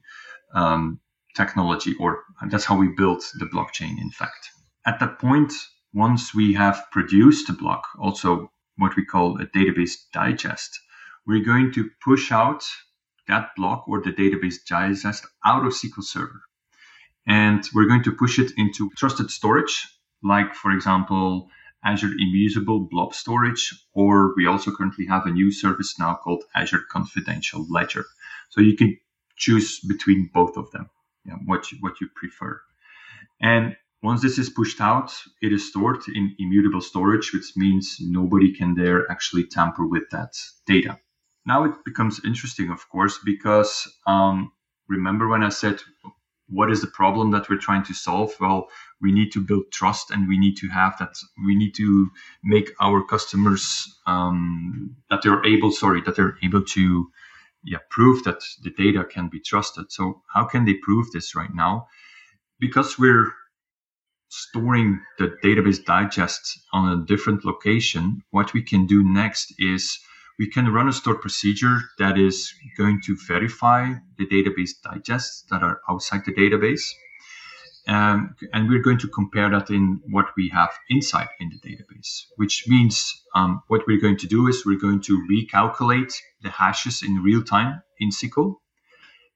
um, 0.54 1.00
technology, 1.36 1.96
or 2.00 2.24
that's 2.48 2.66
how 2.66 2.78
we 2.78 2.90
built 2.90 3.26
the 3.40 3.46
blockchain, 3.46 4.00
in 4.00 4.12
fact. 4.12 4.52
At 4.86 5.00
that 5.00 5.20
point, 5.20 5.52
once 5.94 6.36
we 6.36 6.54
have 6.54 6.86
produced 6.92 7.50
a 7.50 7.54
block, 7.54 7.84
also 8.00 8.52
what 8.78 8.96
we 8.96 9.06
call 9.06 9.42
a 9.42 9.46
database 9.48 9.96
digest, 10.14 10.80
we're 11.26 11.44
going 11.44 11.72
to 11.74 11.90
push 12.04 12.32
out 12.32 12.64
that 13.28 13.50
block 13.58 13.88
or 13.88 14.02
the 14.02 14.12
database 14.12 14.56
digest 14.70 15.26
out 15.44 15.66
of 15.66 15.74
SQL 15.74 16.04
Server. 16.04 16.42
And 17.28 17.68
we're 17.74 17.88
going 17.88 18.04
to 18.04 18.12
push 18.12 18.38
it 18.38 18.52
into 18.56 18.92
trusted 18.96 19.32
storage, 19.32 19.88
like, 20.22 20.54
for 20.54 20.72
example, 20.72 21.50
Azure 21.86 22.14
Immutable 22.20 22.80
Blob 22.92 23.14
Storage, 23.14 23.74
or 23.94 24.34
we 24.36 24.48
also 24.48 24.72
currently 24.72 25.06
have 25.06 25.26
a 25.26 25.32
new 25.32 25.52
service 25.52 26.00
now 26.00 26.16
called 26.16 26.44
Azure 26.56 26.84
Confidential 26.92 27.66
Ledger. 27.70 28.06
So 28.50 28.62
you 28.62 28.76
can 28.76 28.98
choose 29.38 29.80
between 29.80 30.30
both 30.34 30.58
of 30.58 30.72
them, 30.72 30.90
yeah, 31.26 31.36
what 31.46 31.72
you, 31.72 31.78
what 31.82 32.02
you 32.02 32.10
prefer. 32.16 32.62
And 33.40 33.76
Once 34.06 34.22
this 34.22 34.38
is 34.38 34.52
pushed 34.52 34.82
out, 34.82 35.12
it 35.42 35.52
is 35.52 35.68
stored 35.68 36.04
in 36.14 36.36
immutable 36.38 36.80
storage, 36.82 37.34
which 37.34 37.54
means 37.56 37.98
nobody 38.00 38.54
can 38.54 38.76
there 38.76 39.10
actually 39.10 39.44
tamper 39.44 39.88
with 39.88 40.04
that 40.12 40.32
data. 40.68 41.00
Now 41.44 41.64
it 41.64 41.84
becomes 41.84 42.22
interesting, 42.24 42.70
of 42.70 42.88
course, 42.90 43.18
because 43.26 43.92
um, 44.06 44.52
remember 44.88 45.28
when 45.28 45.42
I 45.42 45.50
said, 45.50 45.80
what 46.48 46.72
is 46.72 46.82
the 46.82 46.88
problem 46.88 47.32
that 47.32 47.50
we're 47.50 47.58
trying 47.58 47.84
to 47.84 47.94
solve? 47.94 48.32
Well, 48.40 48.68
we 49.02 49.12
need 49.12 49.32
to 49.34 49.42
build 49.42 49.72
trust 49.72 50.12
and 50.12 50.28
we 50.28 50.38
need 50.38 50.58
to 50.58 50.68
have 50.70 50.98
that, 51.00 51.16
we 51.46 51.56
need 51.56 51.74
to 51.76 52.10
make 52.44 52.72
our 52.80 53.04
customers 53.04 53.98
um, 54.06 54.96
that 55.10 55.22
they're 55.24 55.46
able, 55.46 55.72
sorry, 55.72 56.02
that 56.02 56.16
they're 56.16 56.38
able 56.44 56.64
to 56.64 57.10
yeah, 57.64 57.80
prove 57.90 58.24
that 58.24 58.42
the 58.64 58.70
data 58.70 59.04
can 59.04 59.28
be 59.28 59.40
trusted. 59.40 59.92
So, 59.92 60.22
how 60.32 60.46
can 60.46 60.66
they 60.66 60.76
prove 60.76 61.12
this 61.12 61.36
right 61.36 61.54
now? 61.54 61.88
Because 62.60 63.00
we're 63.00 63.34
storing 64.30 65.02
the 65.18 65.36
database 65.44 65.84
digest 65.84 66.60
on 66.74 66.92
a 66.92 67.06
different 67.06 67.46
location, 67.46 68.22
what 68.32 68.54
we 68.54 68.62
can 68.62 68.86
do 68.86 69.04
next 69.04 69.54
is 69.58 70.00
we 70.38 70.50
can 70.50 70.72
run 70.72 70.88
a 70.88 70.94
stored 70.94 71.22
procedure 71.22 71.82
that 71.98 72.18
is 72.18 72.54
going 72.78 73.02
to 73.06 73.18
verify 73.28 73.94
the 74.18 74.26
database 74.26 74.72
digests 74.84 75.46
that 75.50 75.64
are 75.64 75.80
outside 75.90 76.22
the 76.26 76.34
database. 76.34 76.92
Um, 77.88 78.36
and 78.52 78.68
we're 78.68 78.82
going 78.82 78.98
to 79.00 79.08
compare 79.08 79.50
that 79.52 79.70
in 79.70 80.02
what 80.10 80.26
we 80.36 80.50
have 80.50 80.72
inside 80.90 81.30
in 81.40 81.50
the 81.50 81.70
database, 81.70 82.24
which 82.36 82.66
means 82.68 83.14
um, 83.36 83.62
what 83.68 83.86
we're 83.88 84.02
going 84.02 84.18
to 84.18 84.28
do 84.28 84.48
is 84.48 84.66
we're 84.66 84.80
going 84.80 85.02
to 85.02 85.24
recalculate 85.32 86.14
the 86.42 86.50
hashes 86.50 87.04
in 87.04 87.22
real 87.22 87.44
time 87.44 87.82
in 88.00 88.10
SQL. 88.10 88.56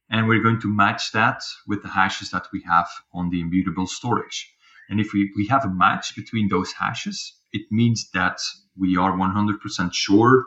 And 0.10 0.28
we're 0.28 0.42
going 0.42 0.60
to 0.62 0.68
match 0.68 1.12
that 1.12 1.44
with 1.68 1.84
the 1.84 1.90
hashes 1.90 2.32
that 2.32 2.48
we 2.52 2.64
have 2.68 2.88
on 3.14 3.30
the 3.30 3.42
immutable 3.42 3.86
storage. 3.86 4.52
And 4.90 5.00
if 5.00 5.14
we, 5.14 5.32
we 5.38 5.46
have 5.48 5.66
a 5.66 5.70
match 5.70 6.16
between 6.16 6.50
those 6.50 6.72
hashes, 6.72 7.36
it 7.54 7.68
means 7.70 8.10
that 8.16 8.40
we 8.76 8.98
are 8.98 9.12
100% 9.12 9.94
sure 9.94 10.46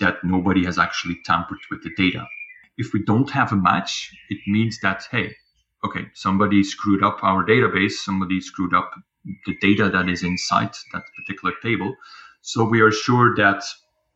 that 0.00 0.22
nobody 0.24 0.64
has 0.64 0.78
actually 0.78 1.18
tampered 1.24 1.58
with 1.70 1.82
the 1.82 1.90
data. 1.96 2.26
If 2.76 2.92
we 2.92 3.02
don't 3.02 3.30
have 3.30 3.52
a 3.52 3.56
match, 3.56 4.14
it 4.30 4.38
means 4.46 4.78
that, 4.82 5.04
hey, 5.10 5.34
okay, 5.84 6.06
somebody 6.14 6.62
screwed 6.62 7.02
up 7.02 7.18
our 7.22 7.44
database, 7.44 7.92
somebody 7.92 8.40
screwed 8.40 8.74
up 8.74 8.92
the 9.46 9.56
data 9.60 9.90
that 9.90 10.08
is 10.08 10.22
inside 10.22 10.70
that 10.92 11.02
particular 11.16 11.54
table. 11.62 11.94
So 12.42 12.64
we 12.64 12.80
are 12.80 12.92
sure 12.92 13.34
that, 13.36 13.64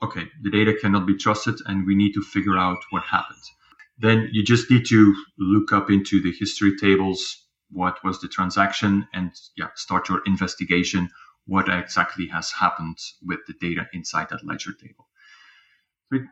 okay, 0.03 0.29
the 0.43 0.51
data 0.51 0.75
cannot 0.81 1.07
be 1.07 1.17
trusted 1.17 1.57
and 1.67 1.87
we 1.87 1.95
need 1.95 2.12
to 2.15 2.23
figure 2.23 2.57
out 2.57 2.79
what 2.91 3.03
happened. 3.03 3.43
Then 3.99 4.29
you 4.33 4.43
just 4.45 4.71
need 4.71 4.87
to 4.87 5.15
look 5.39 5.73
up 5.73 5.91
into 5.91 6.21
the 6.23 6.33
history 6.33 6.77
tables, 6.77 7.45
what 7.71 8.03
was 8.05 8.21
the 8.21 8.29
transaction 8.29 9.07
and 9.12 9.33
yeah, 9.57 9.69
start 9.75 10.09
your 10.09 10.23
investigation. 10.27 11.09
What 11.47 11.69
exactly 11.69 12.27
has 12.29 12.53
happened 12.53 12.99
with 13.25 13.41
the 13.47 13.55
data 13.61 13.89
inside 13.93 14.29
that 14.31 14.45
ledger 14.47 14.73
table? 14.73 15.09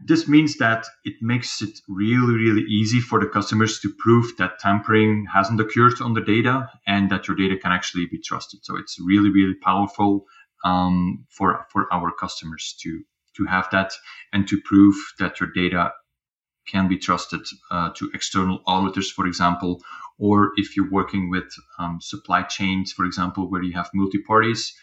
This 0.04 0.28
means 0.28 0.56
that 0.58 0.87
it 1.04 1.14
makes 1.22 1.62
it 1.62 1.80
really, 1.88 2.34
really 2.34 2.62
easy 2.62 3.00
for 3.00 3.18
the 3.18 3.26
customers 3.26 3.80
to 3.80 3.94
prove 3.99 4.37
that 4.37 4.58
tampering 4.58 5.26
hasn't 5.32 5.60
occurred 5.60 6.00
on 6.02 6.12
the 6.12 6.20
data 6.20 6.68
and 6.87 7.10
that 7.10 7.26
your 7.26 7.37
data 7.37 7.56
can 7.56 7.72
actually 7.72 8.06
be 8.06 8.18
trusted. 8.18 8.60
So 8.62 8.76
it's 8.76 8.99
really, 9.00 9.30
really 9.30 9.54
powerful 9.54 10.26
um, 10.64 11.25
for 11.30 11.66
for 11.70 11.92
our 11.92 12.12
customers 12.12 12.75
to 12.82 13.02
to 13.37 13.44
have 13.46 13.68
that 13.70 13.92
and 14.32 14.46
to 14.49 14.60
prove 14.60 14.96
that 15.18 15.40
your 15.40 15.50
data 15.50 15.92
can 16.66 16.88
be 16.88 16.99
trusted 16.99 17.40
uh, 17.70 17.90
to 17.96 18.10
external 18.12 18.62
auditors, 18.66 19.10
for 19.10 19.26
example, 19.26 19.80
or 20.18 20.52
if 20.56 20.76
you're 20.76 20.90
working 20.90 21.30
with 21.30 21.49
um, 21.78 21.99
supply 22.00 22.42
chains, 22.42 22.92
for 22.92 23.04
example, 23.06 23.50
where 23.50 23.62
you 23.62 23.72
have 23.72 23.88
multi 23.94 24.18
parties, 24.18 24.75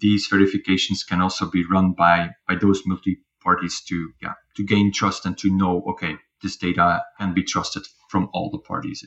these 0.00 0.26
verifications 0.26 1.04
can 1.04 1.20
also 1.20 1.48
be 1.48 1.64
run 1.64 1.92
by 1.92 2.30
by 2.48 2.56
those 2.56 2.82
multi 2.84 3.20
parties 3.42 3.82
to 3.88 4.10
yeah 4.22 4.34
to 4.56 4.64
gain 4.64 4.92
trust 4.92 5.26
and 5.26 5.36
to 5.38 5.50
know 5.50 5.82
okay 5.88 6.16
this 6.42 6.56
data 6.56 7.02
can 7.18 7.34
be 7.34 7.42
trusted 7.42 7.84
from 8.08 8.28
all 8.32 8.50
the 8.50 8.58
parties. 8.58 9.04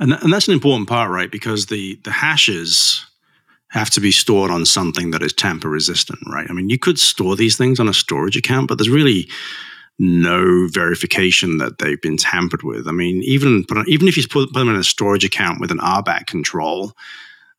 And, 0.00 0.10
th- 0.10 0.22
and 0.22 0.32
that's 0.32 0.48
an 0.48 0.54
important 0.54 0.88
part, 0.88 1.10
right? 1.10 1.30
Because 1.30 1.66
the 1.66 1.98
the 2.04 2.10
hashes 2.10 3.06
have 3.70 3.90
to 3.90 4.00
be 4.00 4.12
stored 4.12 4.50
on 4.50 4.64
something 4.64 5.10
that 5.10 5.22
is 5.22 5.32
tamper 5.32 5.68
resistant, 5.68 6.20
right? 6.30 6.46
I 6.48 6.52
mean, 6.52 6.68
you 6.68 6.78
could 6.78 6.98
store 6.98 7.34
these 7.34 7.56
things 7.56 7.80
on 7.80 7.88
a 7.88 7.94
storage 7.94 8.36
account, 8.36 8.68
but 8.68 8.78
there's 8.78 8.88
really 8.88 9.28
no 9.98 10.68
verification 10.70 11.58
that 11.58 11.78
they've 11.78 12.00
been 12.00 12.16
tampered 12.16 12.62
with. 12.62 12.86
I 12.86 12.92
mean, 12.92 13.22
even 13.22 13.64
even 13.86 14.08
if 14.08 14.16
you 14.16 14.22
put, 14.24 14.52
put 14.52 14.58
them 14.58 14.68
in 14.68 14.76
a 14.76 14.84
storage 14.84 15.24
account 15.24 15.60
with 15.60 15.70
an 15.70 15.78
RBAC 15.78 16.26
control, 16.26 16.92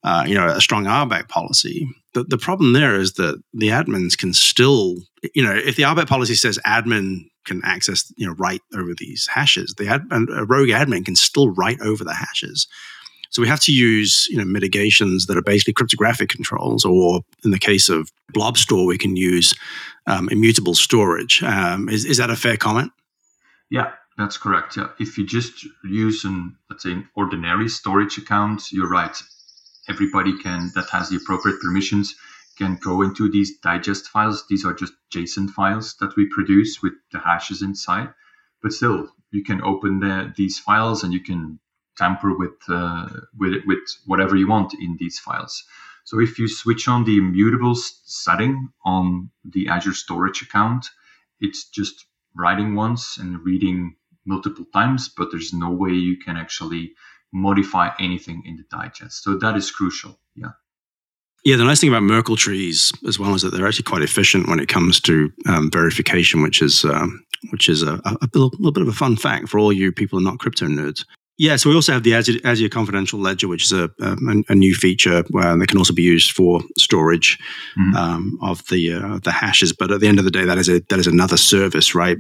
uh, 0.06 0.24
you 0.28 0.36
know, 0.36 0.46
a 0.46 0.62
strong 0.62 0.86
RBAC 0.86 1.28
policy, 1.30 1.90
the, 2.14 2.24
the 2.24 2.38
problem 2.38 2.74
there 2.74 2.94
is 2.94 3.14
that 3.14 3.42
the 3.56 3.70
admins 3.70 4.16
can 4.16 4.34
still, 4.34 4.98
you 5.34 5.42
know, 5.44 5.52
if 5.52 5.78
the 5.78 5.84
RBAC 5.84 6.08
policy 6.08 6.36
says 6.36 6.60
admin 6.64 7.26
can 7.44 7.60
access, 7.66 8.14
you 8.16 8.28
know, 8.28 8.36
write 8.36 8.62
over 8.76 8.94
these 8.96 9.28
hashes, 9.34 9.74
the 9.80 9.88
ad, 9.88 10.04
a 10.12 10.46
rogue 10.46 10.70
admin 10.70 11.04
can 11.04 11.16
still 11.16 11.50
write 11.50 11.82
over 11.82 12.04
the 12.04 12.14
hashes. 12.14 12.68
So 13.32 13.42
we 13.42 13.48
have 13.48 13.60
to 13.62 13.72
use 13.74 14.28
you 14.30 14.38
know 14.38 14.46
mitigations 14.46 15.26
that 15.26 15.36
are 15.36 15.42
basically 15.42 15.74
cryptographic 15.74 16.30
controls, 16.30 16.86
or 16.86 17.22
in 17.44 17.50
the 17.50 17.60
case 17.60 17.90
of 17.90 18.10
Blob 18.32 18.58
Store, 18.58 18.86
we 18.86 19.00
can 19.00 19.16
use 19.16 19.56
um, 20.06 20.30
immutable 20.30 20.76
storage. 20.76 21.42
Um, 21.42 21.90
is 21.90 22.06
is 22.06 22.18
that 22.18 22.30
a 22.30 22.36
fair 22.36 22.58
comment? 22.58 22.92
Yeah, 23.72 23.92
that's 24.18 24.38
correct. 24.38 24.78
Yeah, 24.78 24.90
if 25.00 25.18
you 25.18 25.26
just 25.26 25.66
use 25.84 26.24
an 26.24 26.56
let's 26.70 26.84
say 26.84 26.92
an 26.92 27.10
ordinary 27.16 27.68
storage 27.68 28.18
account, 28.20 28.72
you're 28.72 28.88
right. 28.88 29.18
Everybody 29.88 30.38
can 30.38 30.72
that 30.76 30.90
has 30.90 31.10
the 31.10 31.18
appropriate 31.18 31.60
permissions 31.62 32.16
can 32.58 32.78
go 32.82 33.02
into 33.02 33.30
these 33.30 33.58
digest 33.60 34.08
files. 34.08 34.46
These 34.50 34.66
are 34.66 34.74
just 34.74 34.94
JSON 35.14 35.50
files 35.50 35.96
that 36.00 36.16
we 36.16 36.28
produce 36.28 36.82
with 36.82 36.94
the 37.12 37.20
hashes 37.20 37.62
inside. 37.62 38.14
But 38.62 38.74
still, 38.74 39.10
you 39.32 39.44
can 39.44 39.62
open 39.62 40.00
the, 40.00 40.34
these 40.36 40.58
files 40.60 41.04
and 41.04 41.14
you 41.14 41.20
can 41.20 41.60
tamper 41.98 42.36
with 42.38 42.58
uh, 42.70 43.08
with 43.38 43.64
with 43.66 43.80
whatever 44.06 44.36
you 44.36 44.48
want 44.48 44.74
in 44.74 44.98
these 45.00 45.20
files. 45.20 45.64
So 46.06 46.20
if 46.20 46.38
you 46.40 46.48
switch 46.48 46.88
on 46.88 47.04
the 47.04 47.18
immutable 47.18 47.76
setting 47.76 48.70
on 48.86 49.32
the 49.44 49.70
Azure 49.70 49.94
Storage 49.94 50.42
account, 50.42 50.88
it's 51.40 51.68
just 51.70 52.06
writing 52.36 52.76
once 52.76 53.18
and 53.18 53.44
reading 53.44 53.96
multiple 54.26 54.66
times, 54.74 55.10
but 55.10 55.30
there's 55.32 55.54
no 55.54 55.72
way 55.72 55.92
you 55.92 56.18
can 56.18 56.38
actually 56.38 56.94
modify 57.36 57.90
anything 58.00 58.42
in 58.46 58.56
the 58.56 58.64
digest. 58.72 59.24
So 59.24 59.38
that 59.38 59.58
is 59.58 59.70
crucial. 59.70 60.18
Yeah. 60.36 60.52
Yeah, 61.44 61.58
the 61.58 61.64
nice 61.64 61.80
thing 61.80 61.90
about 61.90 62.02
Merkle 62.02 62.38
trees 62.38 62.92
as 63.08 63.20
well 63.20 63.36
is 63.36 63.44
that 63.44 63.52
they're 63.52 63.68
actually 63.68 63.84
quite 63.84 64.02
efficient 64.02 64.48
when 64.48 64.60
it 64.60 64.68
comes 64.68 65.00
to 65.02 65.32
um, 65.48 65.70
verification, 65.70 66.42
which 66.42 66.60
is 66.60 66.84
um, 66.86 67.24
which 67.52 67.70
is 67.70 67.84
a, 67.84 68.02
a, 68.06 68.18
a, 68.22 68.30
little, 68.34 68.72
bit 68.72 68.82
of 68.82 68.88
a 68.88 68.94
fun 68.94 69.16
fact 69.16 69.50
for 69.50 69.60
all 69.60 69.72
you 69.72 69.92
people 69.92 70.18
are 70.18 70.24
not 70.24 70.40
crypto 70.40 70.66
nerds. 70.66 71.06
Yeah, 71.38 71.58
so 71.58 71.70
we 71.70 71.76
also 71.76 71.92
have 71.92 72.04
the 72.04 72.16
Azure, 72.16 72.40
Azure 72.46 72.70
Confidential 72.70 73.20
Ledger, 73.20 73.48
which 73.48 73.66
is 73.66 73.74
a, 73.74 73.92
a, 74.02 74.16
a 74.48 74.56
new 74.56 74.74
feature 74.74 75.24
where 75.30 75.56
that 75.56 75.68
can 75.68 75.78
also 75.78 75.94
be 75.94 76.02
used 76.02 76.32
for 76.32 76.62
storage 76.78 77.38
mm-hmm. 77.78 77.96
um, 77.96 78.40
of 78.42 78.66
the 78.70 78.94
uh, 78.94 79.20
the 79.24 79.32
hashes. 79.32 79.74
But 79.74 79.92
at 79.92 80.00
the 80.00 80.08
end 80.08 80.18
of 80.18 80.26
the 80.26 80.32
day, 80.32 80.46
that 80.46 80.58
is 80.58 80.70
a 80.70 80.80
that 80.90 80.98
is 80.98 81.08
another 81.08 81.38
service, 81.38 81.94
right? 81.94 82.18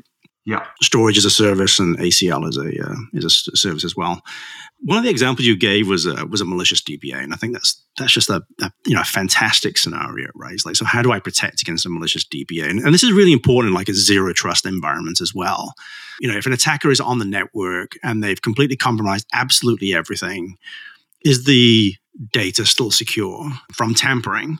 Yeah, 0.47 0.63
storage 0.79 1.17
is 1.17 1.25
a 1.25 1.31
service, 1.31 1.79
and 1.79 1.97
ACL 1.97 2.47
is 2.47 2.57
a 2.57 2.91
uh, 2.91 2.95
is 3.13 3.25
a 3.25 3.57
service 3.57 3.83
as 3.83 3.95
well. 3.95 4.21
One 4.81 4.99
of 4.99 5.03
the 5.03 5.09
examples 5.09 5.47
you 5.47 5.57
gave 5.57 5.87
was 5.87 6.05
a, 6.05 6.23
was 6.27 6.39
a 6.39 6.45
malicious 6.45 6.83
DBA, 6.83 7.23
and 7.23 7.33
I 7.33 7.35
think 7.35 7.53
that's 7.53 7.83
that's 7.97 8.11
just 8.11 8.29
a, 8.29 8.43
a 8.61 8.71
you 8.85 8.93
know 8.93 9.01
a 9.01 9.05
fantastic 9.05 9.75
scenario, 9.79 10.27
right? 10.35 10.53
It's 10.53 10.63
like, 10.63 10.75
so 10.75 10.85
how 10.85 11.01
do 11.01 11.11
I 11.11 11.19
protect 11.19 11.63
against 11.63 11.87
a 11.87 11.89
malicious 11.89 12.23
DBA? 12.23 12.69
And, 12.69 12.79
and 12.79 12.93
this 12.93 13.03
is 13.03 13.11
really 13.11 13.33
important, 13.33 13.71
in 13.71 13.75
like 13.75 13.89
a 13.89 13.93
zero 13.95 14.33
trust 14.33 14.67
environment 14.67 15.19
as 15.19 15.33
well. 15.33 15.73
You 16.19 16.31
know, 16.31 16.37
if 16.37 16.45
an 16.45 16.53
attacker 16.53 16.91
is 16.91 17.01
on 17.01 17.17
the 17.17 17.25
network 17.25 17.93
and 18.03 18.23
they've 18.23 18.41
completely 18.41 18.77
compromised 18.77 19.25
absolutely 19.33 19.95
everything, 19.95 20.57
is 21.23 21.45
the 21.45 21.95
data 22.31 22.67
still 22.67 22.91
secure 22.91 23.49
from 23.73 23.95
tampering? 23.95 24.59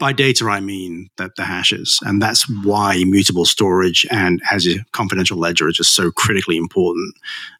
By 0.00 0.14
data, 0.14 0.48
I 0.48 0.60
mean 0.60 1.10
that 1.18 1.36
the 1.36 1.44
hashes. 1.44 1.98
And 2.02 2.22
that's 2.22 2.48
why 2.64 2.94
immutable 2.94 3.44
storage 3.44 4.06
and 4.10 4.40
as 4.50 4.66
a 4.66 4.82
confidential 4.92 5.36
ledger 5.36 5.68
are 5.68 5.72
just 5.72 5.94
so 5.94 6.10
critically 6.10 6.56
important. 6.56 7.14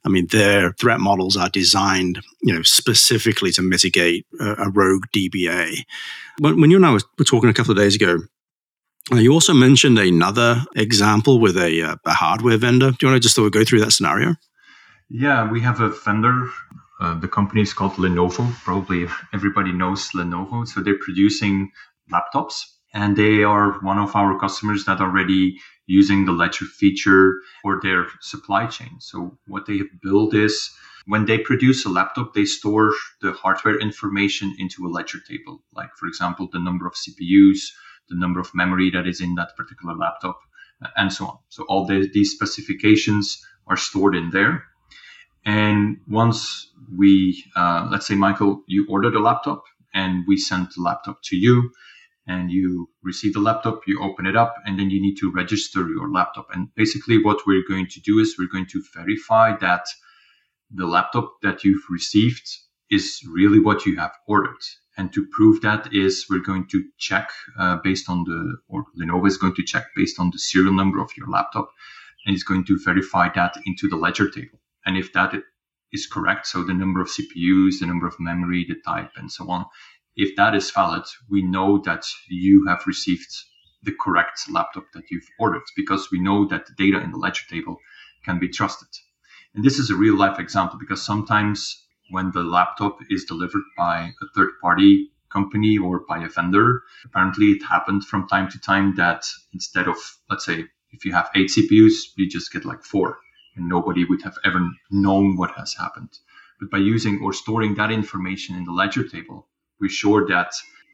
I 0.06 0.08
mean, 0.08 0.26
their 0.30 0.72
threat 0.72 1.00
models 1.00 1.36
are 1.36 1.50
designed, 1.50 2.20
you 2.40 2.54
know, 2.54 2.62
specifically 2.62 3.52
to 3.52 3.62
mitigate 3.62 4.26
a, 4.40 4.54
a 4.54 4.70
rogue 4.70 5.04
DBA. 5.14 5.84
When, 6.38 6.58
when 6.62 6.70
you 6.70 6.78
and 6.78 6.86
I 6.86 6.92
were 6.94 7.24
talking 7.26 7.50
a 7.50 7.54
couple 7.54 7.72
of 7.72 7.76
days 7.76 7.94
ago, 7.94 8.20
uh, 9.12 9.16
you 9.16 9.32
also 9.32 9.52
mentioned 9.52 9.98
another 9.98 10.64
example 10.76 11.40
with 11.40 11.58
a, 11.58 11.82
uh, 11.82 11.96
a 12.06 12.12
hardware 12.12 12.56
vendor. 12.56 12.92
Do 12.92 12.96
you 13.02 13.08
want 13.08 13.22
to 13.22 13.26
just 13.26 13.34
sort 13.34 13.46
of 13.46 13.52
go 13.52 13.64
through 13.64 13.80
that 13.80 13.92
scenario? 13.92 14.36
Yeah, 15.10 15.50
we 15.50 15.60
have 15.60 15.80
a 15.80 15.90
vendor. 15.90 16.48
Uh, 17.00 17.18
the 17.18 17.28
company 17.28 17.62
is 17.62 17.72
called 17.74 17.92
Lenovo. 17.92 18.50
Probably 18.62 19.06
everybody 19.34 19.72
knows 19.72 20.10
Lenovo. 20.10 20.66
So 20.66 20.80
they're 20.80 20.98
producing 20.98 21.72
laptops. 22.10 22.64
And 22.92 23.16
they 23.16 23.44
are 23.44 23.78
one 23.82 23.98
of 23.98 24.16
our 24.16 24.38
customers 24.38 24.84
that 24.86 25.00
are 25.00 25.08
already 25.08 25.58
using 25.86 26.24
the 26.24 26.32
Ledger 26.32 26.64
feature 26.64 27.34
for 27.62 27.80
their 27.80 28.06
supply 28.20 28.66
chain. 28.66 28.96
So 28.98 29.38
what 29.46 29.66
they 29.66 29.78
have 29.78 30.00
built 30.02 30.34
is 30.34 30.70
when 31.06 31.24
they 31.24 31.38
produce 31.38 31.84
a 31.84 31.88
laptop, 31.88 32.34
they 32.34 32.44
store 32.44 32.92
the 33.20 33.32
hardware 33.32 33.78
information 33.78 34.54
into 34.58 34.86
a 34.86 34.88
ledger 34.88 35.18
table, 35.28 35.62
like, 35.74 35.90
for 35.96 36.06
example, 36.06 36.48
the 36.52 36.60
number 36.60 36.86
of 36.86 36.94
CPUs, 36.94 37.58
the 38.08 38.16
number 38.16 38.38
of 38.38 38.54
memory 38.54 38.90
that 38.90 39.06
is 39.06 39.20
in 39.20 39.34
that 39.34 39.56
particular 39.56 39.96
laptop, 39.96 40.38
and 40.96 41.12
so 41.12 41.26
on. 41.26 41.38
So 41.48 41.64
all 41.64 41.86
the, 41.86 42.08
these 42.12 42.32
specifications 42.32 43.44
are 43.66 43.76
stored 43.76 44.14
in 44.14 44.30
there. 44.30 44.64
And 45.44 45.98
once 46.06 46.70
we, 46.96 47.44
uh, 47.56 47.88
let's 47.90 48.06
say, 48.06 48.14
Michael, 48.14 48.62
you 48.66 48.86
ordered 48.88 49.14
a 49.14 49.20
laptop 49.20 49.64
and 49.94 50.24
we 50.28 50.36
sent 50.36 50.74
the 50.74 50.82
laptop 50.82 51.22
to 51.24 51.36
you 51.36 51.72
and 52.26 52.50
you 52.50 52.88
receive 53.02 53.32
the 53.34 53.40
laptop, 53.40 53.80
you 53.86 54.00
open 54.02 54.26
it 54.26 54.36
up, 54.36 54.54
and 54.64 54.78
then 54.78 54.90
you 54.90 55.00
need 55.00 55.16
to 55.16 55.32
register 55.32 55.88
your 55.88 56.10
laptop. 56.10 56.48
And 56.52 56.74
basically, 56.74 57.22
what 57.22 57.46
we're 57.46 57.66
going 57.66 57.88
to 57.88 58.00
do 58.00 58.18
is 58.18 58.36
we're 58.38 58.48
going 58.48 58.66
to 58.66 58.82
verify 58.94 59.56
that 59.58 59.86
the 60.72 60.86
laptop 60.86 61.40
that 61.42 61.64
you've 61.64 61.84
received 61.90 62.48
is 62.90 63.20
really 63.28 63.58
what 63.58 63.86
you 63.86 63.96
have 63.96 64.12
ordered. 64.26 64.62
And 64.96 65.12
to 65.14 65.26
prove 65.32 65.62
that 65.62 65.92
is 65.94 66.26
we're 66.28 66.40
going 66.40 66.66
to 66.68 66.84
check 66.98 67.30
uh, 67.58 67.78
based 67.82 68.10
on 68.10 68.24
the, 68.24 68.56
or 68.68 68.84
Lenovo 68.98 69.26
is 69.26 69.38
going 69.38 69.54
to 69.54 69.64
check 69.64 69.86
based 69.96 70.20
on 70.20 70.30
the 70.30 70.38
serial 70.38 70.74
number 70.74 71.00
of 71.00 71.10
your 71.16 71.28
laptop, 71.28 71.70
and 72.26 72.34
it's 72.34 72.44
going 72.44 72.64
to 72.66 72.78
verify 72.84 73.28
that 73.34 73.56
into 73.64 73.88
the 73.88 73.96
ledger 73.96 74.28
table. 74.28 74.60
And 74.84 74.96
if 74.96 75.12
that 75.14 75.34
is 75.92 76.06
correct, 76.06 76.46
so 76.46 76.62
the 76.62 76.74
number 76.74 77.00
of 77.00 77.08
CPUs, 77.08 77.80
the 77.80 77.86
number 77.86 78.06
of 78.06 78.20
memory, 78.20 78.66
the 78.68 78.76
type, 78.86 79.10
and 79.16 79.30
so 79.30 79.48
on, 79.50 79.64
if 80.16 80.36
that 80.36 80.54
is 80.54 80.70
valid, 80.70 81.04
we 81.28 81.42
know 81.42 81.78
that 81.84 82.04
you 82.28 82.64
have 82.66 82.86
received 82.86 83.34
the 83.82 83.92
correct 83.92 84.50
laptop 84.50 84.84
that 84.92 85.04
you've 85.10 85.28
ordered 85.38 85.62
because 85.76 86.10
we 86.10 86.20
know 86.20 86.46
that 86.46 86.66
the 86.66 86.74
data 86.76 87.02
in 87.02 87.12
the 87.12 87.18
ledger 87.18 87.44
table 87.48 87.78
can 88.24 88.38
be 88.38 88.48
trusted. 88.48 88.88
And 89.54 89.64
this 89.64 89.78
is 89.78 89.90
a 89.90 89.96
real 89.96 90.16
life 90.16 90.38
example 90.38 90.78
because 90.78 91.02
sometimes 91.02 91.82
when 92.10 92.30
the 92.32 92.42
laptop 92.42 92.98
is 93.08 93.24
delivered 93.24 93.62
by 93.76 94.12
a 94.20 94.26
third 94.34 94.50
party 94.60 95.10
company 95.32 95.78
or 95.78 96.00
by 96.08 96.18
a 96.18 96.28
vendor, 96.28 96.82
apparently 97.04 97.46
it 97.46 97.62
happened 97.62 98.04
from 98.04 98.28
time 98.28 98.50
to 98.50 98.60
time 98.60 98.94
that 98.96 99.24
instead 99.52 99.88
of, 99.88 99.96
let's 100.28 100.44
say, 100.44 100.66
if 100.92 101.04
you 101.04 101.12
have 101.12 101.30
eight 101.36 101.50
CPUs, 101.50 102.12
you 102.16 102.28
just 102.28 102.52
get 102.52 102.64
like 102.64 102.82
four 102.82 103.18
and 103.56 103.68
nobody 103.68 104.04
would 104.04 104.22
have 104.22 104.36
ever 104.44 104.68
known 104.90 105.36
what 105.36 105.52
has 105.52 105.74
happened. 105.74 106.18
But 106.58 106.70
by 106.70 106.78
using 106.78 107.20
or 107.22 107.32
storing 107.32 107.74
that 107.76 107.90
information 107.90 108.56
in 108.56 108.64
the 108.64 108.72
ledger 108.72 109.06
table, 109.06 109.48
we're 109.80 109.88
sure 109.88 110.26
that 110.28 110.52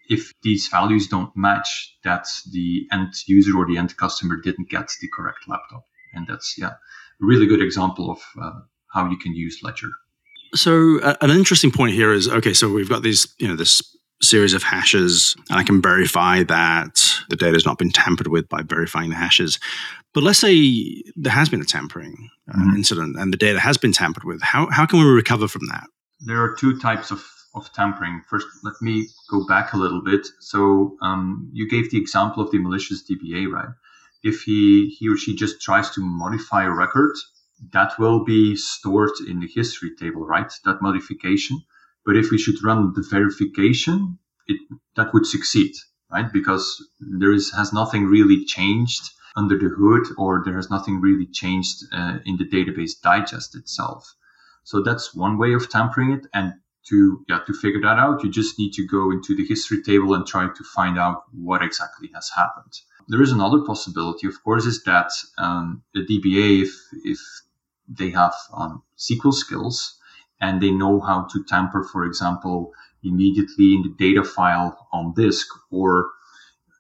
if 0.08 0.32
these 0.42 0.68
values 0.68 1.08
don't 1.08 1.36
match, 1.36 1.96
that 2.04 2.28
the 2.52 2.86
end 2.92 3.12
user 3.26 3.56
or 3.56 3.66
the 3.66 3.76
end 3.76 3.96
customer 3.96 4.36
didn't 4.36 4.70
get 4.70 4.90
the 5.00 5.08
correct 5.08 5.48
laptop. 5.48 5.84
And 6.14 6.26
that's, 6.28 6.56
yeah, 6.56 6.68
a 6.68 6.74
really 7.20 7.46
good 7.46 7.60
example 7.60 8.10
of 8.10 8.22
uh, 8.40 8.60
how 8.92 9.10
you 9.10 9.16
can 9.16 9.34
use 9.34 9.60
Ledger. 9.62 9.90
So 10.54 11.00
uh, 11.00 11.16
an 11.20 11.30
interesting 11.30 11.70
point 11.70 11.94
here 11.94 12.12
is 12.12 12.28
okay. 12.28 12.54
So 12.54 12.70
we've 12.70 12.88
got 12.88 13.02
these, 13.02 13.34
you 13.38 13.48
know, 13.48 13.56
this 13.56 13.82
series 14.22 14.54
of 14.54 14.62
hashes, 14.62 15.36
and 15.50 15.58
I 15.58 15.64
can 15.64 15.82
verify 15.82 16.42
that 16.44 17.22
the 17.28 17.36
data 17.36 17.52
has 17.54 17.66
not 17.66 17.78
been 17.78 17.90
tampered 17.90 18.28
with 18.28 18.48
by 18.48 18.62
verifying 18.62 19.10
the 19.10 19.16
hashes. 19.16 19.58
But 20.14 20.22
let's 20.22 20.38
say 20.38 21.02
there 21.16 21.32
has 21.32 21.48
been 21.50 21.60
a 21.60 21.64
tampering 21.64 22.30
uh, 22.48 22.56
mm-hmm. 22.56 22.76
incident 22.76 23.16
and 23.18 23.32
the 23.32 23.36
data 23.36 23.60
has 23.60 23.76
been 23.76 23.92
tampered 23.92 24.24
with. 24.24 24.40
How 24.42 24.68
how 24.70 24.86
can 24.86 25.00
we 25.00 25.04
recover 25.04 25.48
from 25.48 25.66
that? 25.66 25.88
There 26.20 26.42
are 26.42 26.54
two 26.54 26.78
types 26.78 27.10
of 27.10 27.22
of 27.56 27.72
tampering. 27.72 28.22
First, 28.28 28.46
let 28.62 28.74
me 28.80 29.08
go 29.30 29.46
back 29.46 29.72
a 29.72 29.78
little 29.78 30.02
bit. 30.02 30.26
So 30.40 30.96
um, 31.02 31.50
you 31.52 31.68
gave 31.68 31.90
the 31.90 31.98
example 31.98 32.42
of 32.42 32.50
the 32.50 32.58
malicious 32.58 33.02
DBA, 33.02 33.50
right? 33.50 33.70
If 34.22 34.42
he 34.42 34.88
he 34.98 35.08
or 35.08 35.16
she 35.16 35.34
just 35.34 35.60
tries 35.62 35.90
to 35.90 36.00
modify 36.02 36.64
a 36.64 36.70
record, 36.70 37.14
that 37.72 37.98
will 37.98 38.24
be 38.24 38.56
stored 38.56 39.12
in 39.26 39.40
the 39.40 39.48
history 39.48 39.94
table, 39.98 40.26
right? 40.26 40.52
That 40.64 40.82
modification. 40.82 41.62
But 42.04 42.16
if 42.16 42.30
we 42.30 42.38
should 42.38 42.62
run 42.62 42.92
the 42.94 43.06
verification, 43.10 44.18
it 44.46 44.60
that 44.94 45.12
would 45.12 45.26
succeed, 45.26 45.72
right? 46.10 46.30
Because 46.32 46.64
there 47.00 47.32
is 47.32 47.52
has 47.52 47.72
nothing 47.72 48.04
really 48.04 48.44
changed 48.44 49.10
under 49.34 49.58
the 49.58 49.68
hood, 49.68 50.06
or 50.16 50.42
there 50.44 50.56
has 50.56 50.70
nothing 50.70 51.00
really 51.00 51.26
changed 51.26 51.84
uh, 51.92 52.18
in 52.24 52.36
the 52.36 52.48
database 52.48 53.00
digest 53.02 53.54
itself. 53.54 54.14
So 54.64 54.82
that's 54.82 55.14
one 55.14 55.38
way 55.38 55.52
of 55.52 55.68
tampering 55.68 56.10
it, 56.12 56.26
and 56.32 56.54
to 56.88 57.24
yeah 57.28 57.40
to 57.46 57.52
figure 57.52 57.80
that 57.80 57.98
out. 57.98 58.22
You 58.24 58.30
just 58.30 58.58
need 58.58 58.72
to 58.74 58.86
go 58.86 59.10
into 59.10 59.34
the 59.34 59.44
history 59.44 59.82
table 59.82 60.14
and 60.14 60.26
try 60.26 60.46
to 60.46 60.64
find 60.74 60.98
out 60.98 61.24
what 61.32 61.62
exactly 61.62 62.10
has 62.14 62.30
happened. 62.34 62.72
There 63.08 63.22
is 63.22 63.32
another 63.32 63.60
possibility 63.60 64.26
of 64.26 64.42
course 64.42 64.66
is 64.66 64.82
that 64.84 65.10
um, 65.38 65.82
the 65.94 66.00
dba 66.00 66.62
if 66.62 66.72
if 67.04 67.20
they 67.88 68.10
have 68.10 68.34
um, 68.52 68.82
sql 68.98 69.32
skills 69.32 69.98
and 70.40 70.60
they 70.60 70.72
know 70.72 71.00
how 71.00 71.26
to 71.32 71.44
tamper 71.44 71.84
for 71.84 72.04
example 72.04 72.72
immediately 73.04 73.74
in 73.74 73.82
the 73.82 73.94
data 73.96 74.24
file 74.24 74.88
on 74.92 75.14
disk 75.14 75.46
or 75.70 76.10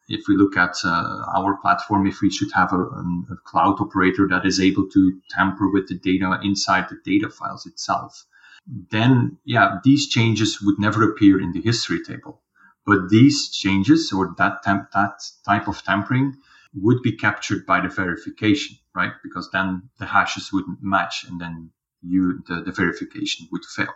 if 0.08 0.26
we 0.28 0.36
look 0.36 0.56
at 0.56 0.76
uh, 0.84 1.24
our 1.36 1.56
platform, 1.56 2.06
if 2.06 2.20
we 2.20 2.30
should 2.30 2.52
have 2.52 2.72
a, 2.72 2.80
a, 2.80 3.36
cloud 3.44 3.80
operator 3.80 4.28
that 4.28 4.46
is 4.46 4.60
able 4.60 4.88
to 4.88 5.20
tamper 5.30 5.68
with 5.68 5.88
the 5.88 5.96
data 5.96 6.38
inside 6.42 6.86
the 6.88 6.98
data 7.04 7.28
files 7.28 7.66
itself, 7.66 8.24
then 8.66 9.38
yeah, 9.44 9.78
these 9.84 10.08
changes 10.08 10.60
would 10.60 10.78
never 10.78 11.08
appear 11.08 11.40
in 11.40 11.52
the 11.52 11.60
history 11.60 12.02
table. 12.02 12.42
But 12.84 13.08
these 13.08 13.50
changes 13.50 14.12
or 14.12 14.34
that 14.38 14.62
temp- 14.62 14.90
that 14.92 15.22
type 15.44 15.68
of 15.68 15.82
tampering 15.82 16.36
would 16.74 17.02
be 17.02 17.12
captured 17.12 17.66
by 17.66 17.80
the 17.80 17.88
verification, 17.88 18.76
right? 18.94 19.12
Because 19.22 19.50
then 19.50 19.88
the 19.98 20.06
hashes 20.06 20.52
wouldn't 20.52 20.82
match 20.82 21.24
and 21.28 21.40
then 21.40 21.70
you 22.02 22.42
the, 22.46 22.62
the 22.62 22.72
verification 22.72 23.48
would 23.50 23.64
fail. 23.64 23.92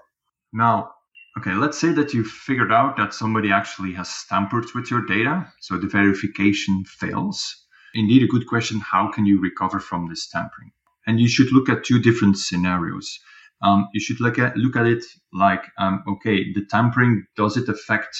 Now, 0.52 0.92
okay, 1.38 1.54
let's 1.54 1.78
say 1.78 1.92
that 1.92 2.14
you 2.14 2.24
figured 2.24 2.72
out 2.72 2.96
that 2.96 3.14
somebody 3.14 3.52
actually 3.52 3.92
has 3.94 4.24
tampered 4.28 4.66
with 4.74 4.90
your 4.90 5.04
data, 5.04 5.52
so 5.60 5.78
the 5.78 5.86
verification 5.86 6.84
fails. 6.84 7.64
Indeed, 7.94 8.22
a 8.22 8.28
good 8.28 8.46
question, 8.46 8.80
how 8.80 9.10
can 9.10 9.26
you 9.26 9.40
recover 9.40 9.80
from 9.80 10.08
this 10.08 10.28
tampering? 10.28 10.72
And 11.06 11.20
you 11.20 11.28
should 11.28 11.52
look 11.52 11.68
at 11.68 11.84
two 11.84 12.00
different 12.00 12.38
scenarios 12.38 13.18
um, 13.62 13.88
you 13.92 14.00
should 14.00 14.20
look 14.20 14.38
at 14.38 14.56
look 14.56 14.76
at 14.76 14.86
it 14.86 15.04
like 15.32 15.64
um, 15.78 16.02
okay 16.08 16.52
the 16.52 16.64
tampering 16.64 17.26
does 17.36 17.56
it 17.56 17.68
affect 17.68 18.16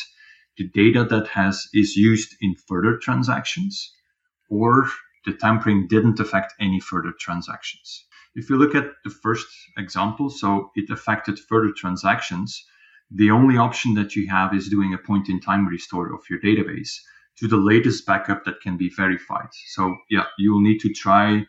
the 0.59 0.69
data 0.69 1.05
that 1.05 1.27
has 1.29 1.69
is 1.73 1.97
used 1.97 2.37
in 2.41 2.55
further 2.69 2.99
transactions? 2.99 3.95
Or 4.51 4.89
the 5.25 5.33
tampering 5.33 5.87
didn't 5.87 6.21
affect 6.21 6.55
any 6.61 6.81
further 6.81 7.13
transactions? 7.19 8.05
If 8.35 8.51
you 8.51 8.57
look 8.57 8.75
at 8.75 8.91
the 9.05 9.11
first 9.11 9.47
example 9.79 10.29
so 10.29 10.71
it 10.77 10.91
affected 10.91 11.39
further 11.39 11.73
transactions 11.77 12.65
the 13.13 13.31
only 13.31 13.57
option 13.57 13.95
that 13.95 14.15
you 14.15 14.29
have 14.29 14.55
is 14.55 14.69
doing 14.69 14.95
a 14.95 14.99
point 14.99 15.29
in 15.29 15.41
time 15.41 15.67
restore 15.67 16.15
of 16.15 16.21
your 16.31 16.41
database 16.41 16.93
to 17.39 17.49
the 17.49 17.57
latest 17.57 18.07
backup 18.07 18.45
that 18.45 18.61
can 18.61 18.77
be 18.77 18.89
verified. 18.89 19.49
So 19.75 19.97
yeah 20.11 20.27
you'll 20.39 20.61
need 20.61 20.81
to 20.81 20.93
try 20.93 21.47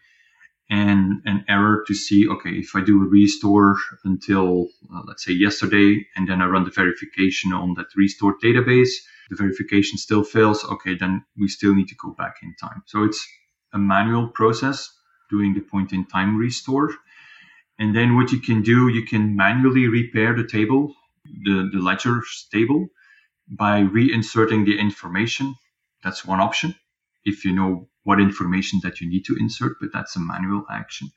and 0.72 1.22
an 1.26 1.44
error 1.50 1.84
to 1.86 1.94
see, 1.94 2.30
okay, 2.30 2.52
if 2.52 2.76
I 2.76 2.82
do 2.82 3.04
a 3.04 3.06
restore 3.06 3.76
until, 4.06 4.70
uh, 4.92 5.02
let's 5.06 5.26
say, 5.26 5.34
yesterday, 5.34 6.08
and 6.16 6.30
then 6.30 6.42
I 6.42 6.46
run 6.46 6.64
the 6.64 6.72
verification 6.72 7.52
on 7.52 7.74
that 7.74 7.88
restored 7.98 8.36
database, 8.42 8.92
the 9.30 9.36
verification 9.36 9.98
still 9.98 10.24
fails, 10.24 10.64
okay, 10.64 10.96
then 10.96 11.26
we 11.38 11.50
still 11.50 11.76
need 11.76 11.90
to 11.90 11.96
go 11.96 12.12
back 12.12 12.38
in 12.42 12.56
time. 12.56 12.84
So 12.86 13.04
it's 13.04 13.28
a 13.74 13.78
manual 13.78 14.30
process 14.30 14.90
doing 15.30 15.54
the 15.54 15.60
point 15.60 15.92
in 15.92 16.06
time 16.06 16.38
restore. 16.38 16.92
And 17.78 17.94
then 17.94 18.16
what 18.16 18.32
you 18.32 18.40
can 18.40 18.62
do, 18.62 18.88
you 18.88 19.06
can 19.06 19.36
manually 19.36 19.88
repair 19.90 20.34
the 20.36 20.48
table, 20.48 20.94
the, 21.26 21.70
the 21.74 21.80
ledger's 21.80 22.48
table, 22.50 22.88
by 23.50 23.82
reinserting 23.82 24.66
the 24.66 24.80
information. 24.80 25.56
That's 26.02 26.24
one 26.24 26.40
option. 26.40 26.76
If 27.24 27.46
you 27.46 27.54
know 27.54 27.88
what 28.04 28.20
information 28.20 28.80
that 28.84 29.00
you 29.00 29.10
need 29.10 29.26
to 29.26 29.36
insert, 29.40 29.78
but 29.80 29.92
that's 29.94 30.16
a 30.16 30.20
manual 30.20 30.66
action. 30.70 31.12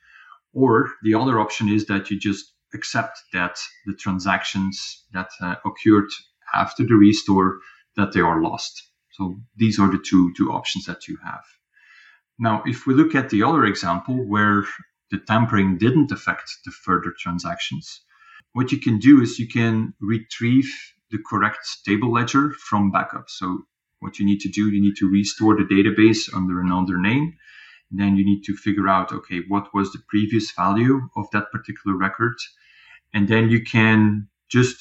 Or 0.53 0.91
the 1.03 1.15
other 1.15 1.41
option 1.41 1.69
is 1.69 1.87
that 1.87 2.11
you 2.11 2.19
just 2.19 2.53
accept 2.75 3.19
that 3.33 3.59
the 3.87 3.95
transactions 3.95 5.05
that 5.13 5.31
uh, 5.41 5.57
occurred 5.65 6.11
after 6.55 6.85
the 6.85 6.95
restore 6.95 7.59
that 7.97 8.13
they 8.13 8.21
are 8.21 8.43
lost. 8.43 8.83
So 9.13 9.37
these 9.57 9.79
are 9.79 9.91
the 9.91 9.99
two 9.99 10.33
two 10.37 10.53
options 10.53 10.87
that 10.87 11.09
you 11.09 11.17
have. 11.25 11.45
Now, 12.39 12.63
if 12.67 12.87
we 12.87 12.95
look 12.95 13.15
at 13.15 13.31
the 13.31 13.45
other 13.45 13.65
example 13.65 14.17
where 14.17 14.65
the 15.11 15.19
tampering 15.19 15.79
didn't 15.79 16.11
affect 16.11 16.51
the 16.65 16.73
further 16.73 17.15
transactions, 17.17 18.01
what 18.53 18.73
you 18.73 18.81
can 18.81 18.99
do 18.99 19.21
is 19.21 19.39
you 19.39 19.49
can 19.49 19.95
retrieve 20.01 20.71
the 21.11 21.19
correct 21.19 21.67
table 21.85 22.13
ledger 22.13 22.53
from 22.53 22.91
backup. 22.91 23.31
So 23.31 23.67
what 24.05 24.19
you 24.19 24.27
need 24.27 24.41
to 24.41 24.51
do, 24.51 24.71
you 24.71 24.83
need 24.83 24.97
to 24.97 25.11
restore 25.11 25.57
the 25.57 25.65
database 25.65 26.29
under 26.37 26.61
another 26.61 26.99
name. 26.99 27.37
Then 27.91 28.17
you 28.17 28.25
need 28.25 28.43
to 28.45 28.55
figure 28.55 28.87
out, 28.87 29.13
okay, 29.13 29.41
what 29.49 29.73
was 29.73 29.93
the 29.93 30.03
previous 30.09 30.53
value 30.53 31.09
of 31.17 31.27
that 31.33 31.51
particular 31.51 31.97
record? 31.97 32.37
And 33.15 33.27
then 33.29 33.49
you 33.49 33.65
can 33.65 34.29
just 34.49 34.79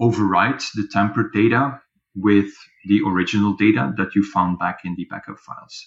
overwrite 0.00 0.62
the 0.74 0.86
tampered 0.92 1.32
data 1.32 1.80
with 2.14 2.52
the 2.84 3.00
original 3.04 3.54
data 3.54 3.92
that 3.96 4.14
you 4.14 4.22
found 4.22 4.58
back 4.60 4.80
in 4.84 4.94
the 4.94 5.06
backup 5.06 5.38
files. 5.38 5.86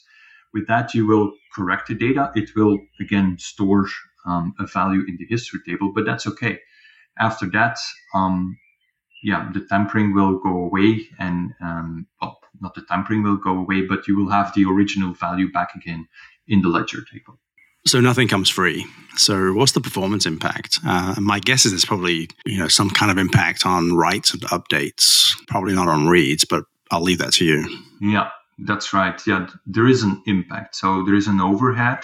With 0.54 0.68
that, 0.68 0.94
you 0.94 1.06
will 1.08 1.34
correct 1.54 1.88
the 1.88 1.96
data. 1.96 2.32
It 2.36 2.56
will 2.56 2.78
again 3.00 3.38
store 3.40 3.88
um, 4.26 4.54
a 4.60 4.66
value 4.66 5.04
in 5.08 5.18
the 5.18 5.28
history 5.30 5.60
table, 5.66 5.92
but 5.94 6.06
that's 6.06 6.28
okay. 6.28 6.60
After 7.20 7.50
that, 7.52 7.78
um, 8.14 8.58
yeah, 9.23 9.49
the 9.54 9.62
tampering 9.62 10.13
will 10.13 10.39
go 10.39 10.49
away, 10.49 11.08
and 11.19 11.54
um, 11.62 12.08
well, 12.21 12.39
not 12.62 12.75
the 12.75 12.84
tampering 12.84 13.23
will 13.23 13.38
go 13.38 13.58
away, 13.58 13.82
but 13.82 14.08
you 14.08 14.15
will 14.15 14.30
have 14.30 14.54
the 14.54 14.65
original 14.65 15.13
value 15.13 15.51
back 15.51 15.75
again 15.75 16.08
in 16.47 16.62
the 16.62 16.69
ledger 16.69 17.04
table. 17.12 17.39
So 17.88 18.01
nothing 18.01 18.28
comes 18.28 18.49
free. 18.49 18.86
So 19.15 19.54
what's 19.54 19.73
the 19.73 19.82
performance 19.82 20.25
impact? 20.25 20.80
Uh, 20.86 21.15
my 21.19 21.39
guess 21.39 21.65
is 21.65 21.71
there's 21.71 21.86
probably 21.86 22.30
you 22.45 22.58
know 22.58 22.67
some 22.67 22.89
kind 22.89 23.12
of 23.12 23.17
impact 23.17 23.65
on 23.65 23.95
writes 23.95 24.34
and 24.34 24.41
updates. 24.43 25.32
Probably 25.47 25.73
not 25.73 25.88
on 25.88 26.08
reads, 26.08 26.45
but 26.45 26.65
I'll 26.91 27.01
leave 27.01 27.19
that 27.19 27.34
to 27.34 27.45
you. 27.45 27.67
Yeah, 28.01 28.30
that's 28.60 28.93
right. 28.93 29.19
Yeah, 29.28 29.47
there 29.65 29.88
is 29.88 30.04
an 30.04 30.21
impact. 30.25 30.75
So 30.75 31.04
there 31.04 31.15
is 31.15 31.28
an 31.28 31.39
overhead 31.39 31.99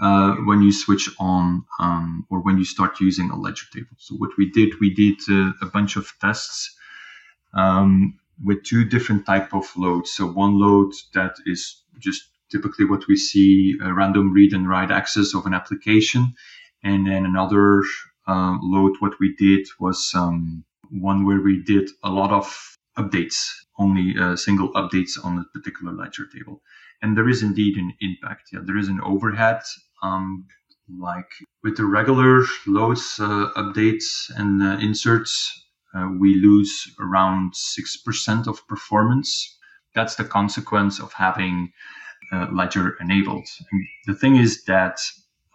uh, 0.00 0.34
when 0.44 0.62
you 0.62 0.72
switch 0.72 1.08
on 1.18 1.64
um, 1.78 2.26
or 2.30 2.40
when 2.40 2.58
you 2.58 2.64
start 2.64 3.00
using 3.00 3.30
a 3.30 3.36
ledger 3.36 3.66
table. 3.72 3.96
So 3.98 4.14
what 4.16 4.30
we 4.36 4.50
did, 4.50 4.80
we 4.80 4.92
did 4.92 5.20
uh, 5.28 5.52
a 5.62 5.66
bunch 5.66 5.96
of 5.96 6.12
tests 6.20 6.74
um, 7.54 8.18
with 8.44 8.64
two 8.64 8.84
different 8.84 9.24
type 9.26 9.54
of 9.54 9.64
loads. 9.76 10.10
So 10.10 10.26
one 10.26 10.58
load 10.58 10.92
that 11.14 11.36
is 11.46 11.82
just 11.98 12.24
typically 12.50 12.84
what 12.84 13.06
we 13.08 13.16
see 13.16 13.76
a 13.82 13.92
random 13.92 14.32
read 14.32 14.52
and 14.52 14.68
write 14.68 14.90
access 14.90 15.34
of 15.34 15.46
an 15.46 15.54
application. 15.54 16.34
And 16.82 17.06
then 17.06 17.24
another 17.24 17.82
uh, 18.26 18.58
load, 18.62 18.96
what 19.00 19.14
we 19.20 19.34
did 19.36 19.66
was 19.78 20.12
um, 20.14 20.64
one 20.90 21.24
where 21.24 21.40
we 21.40 21.62
did 21.62 21.90
a 22.02 22.10
lot 22.10 22.30
of 22.30 22.76
updates, 22.98 23.50
only 23.78 24.14
uh, 24.20 24.36
single 24.36 24.72
updates 24.72 25.12
on 25.24 25.38
a 25.38 25.58
particular 25.58 25.92
ledger 25.92 26.26
table. 26.26 26.62
And 27.02 27.16
there 27.16 27.28
is 27.28 27.42
indeed 27.42 27.76
an 27.76 27.94
impact. 28.00 28.50
Yeah, 28.52 28.60
there 28.62 28.78
is 28.78 28.88
an 28.88 29.00
overhead. 29.02 29.60
Um, 30.02 30.46
like 30.98 31.30
with 31.62 31.76
the 31.76 31.84
regular 31.84 32.44
loads, 32.66 33.18
uh, 33.18 33.50
updates, 33.56 34.30
and 34.36 34.62
uh, 34.62 34.78
inserts, 34.80 35.64
uh, 35.94 36.08
we 36.18 36.34
lose 36.34 36.92
around 37.00 37.54
6% 37.54 38.46
of 38.46 38.66
performance. 38.68 39.58
That's 39.94 40.16
the 40.16 40.24
consequence 40.24 41.00
of 41.00 41.12
having 41.12 41.72
uh, 42.32 42.48
Ledger 42.52 42.96
enabled. 43.00 43.46
And 43.70 43.86
the 44.06 44.14
thing 44.14 44.36
is 44.36 44.64
that, 44.64 44.98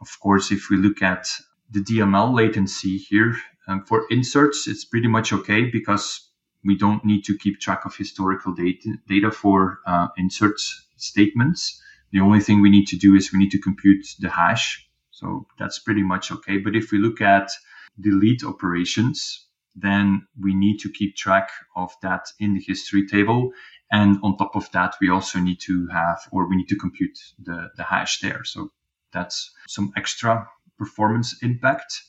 of 0.01 0.19
course, 0.19 0.51
if 0.51 0.69
we 0.69 0.77
look 0.77 1.01
at 1.01 1.27
the 1.69 1.81
DML 1.81 2.33
latency 2.33 2.97
here, 2.97 3.35
um, 3.67 3.83
for 3.85 4.05
inserts, 4.09 4.67
it's 4.67 4.85
pretty 4.85 5.07
much 5.07 5.31
okay 5.31 5.65
because 5.65 6.31
we 6.65 6.75
don't 6.75 7.05
need 7.05 7.23
to 7.25 7.37
keep 7.37 7.59
track 7.59 7.85
of 7.85 7.95
historical 7.95 8.53
data, 8.53 8.95
data 9.07 9.31
for 9.31 9.79
uh, 9.85 10.07
insert 10.17 10.59
statements. 11.01 11.81
The 12.11 12.21
only 12.21 12.39
thing 12.39 12.61
we 12.61 12.69
need 12.69 12.87
to 12.87 12.97
do 12.97 13.15
is 13.15 13.31
we 13.31 13.39
need 13.39 13.51
to 13.51 13.59
compute 13.59 14.05
the 14.19 14.29
hash. 14.29 14.87
So 15.11 15.47
that's 15.57 15.79
pretty 15.79 16.03
much 16.03 16.31
okay. 16.31 16.57
But 16.57 16.75
if 16.75 16.91
we 16.91 16.97
look 16.97 17.21
at 17.21 17.51
delete 17.99 18.43
operations, 18.43 19.45
then 19.75 20.27
we 20.39 20.55
need 20.55 20.79
to 20.79 20.89
keep 20.89 21.15
track 21.15 21.49
of 21.75 21.91
that 22.01 22.27
in 22.39 22.53
the 22.53 22.61
history 22.61 23.07
table. 23.07 23.51
And 23.91 24.19
on 24.23 24.37
top 24.37 24.55
of 24.55 24.71
that, 24.71 24.95
we 25.01 25.09
also 25.09 25.39
need 25.39 25.59
to 25.61 25.87
have, 25.87 26.19
or 26.31 26.47
we 26.47 26.55
need 26.55 26.69
to 26.69 26.75
compute 26.75 27.17
the, 27.41 27.69
the 27.75 27.83
hash 27.83 28.19
there. 28.19 28.43
So 28.43 28.71
that's 29.11 29.51
some 29.67 29.91
extra 29.95 30.47
performance 30.77 31.41
impact. 31.41 32.01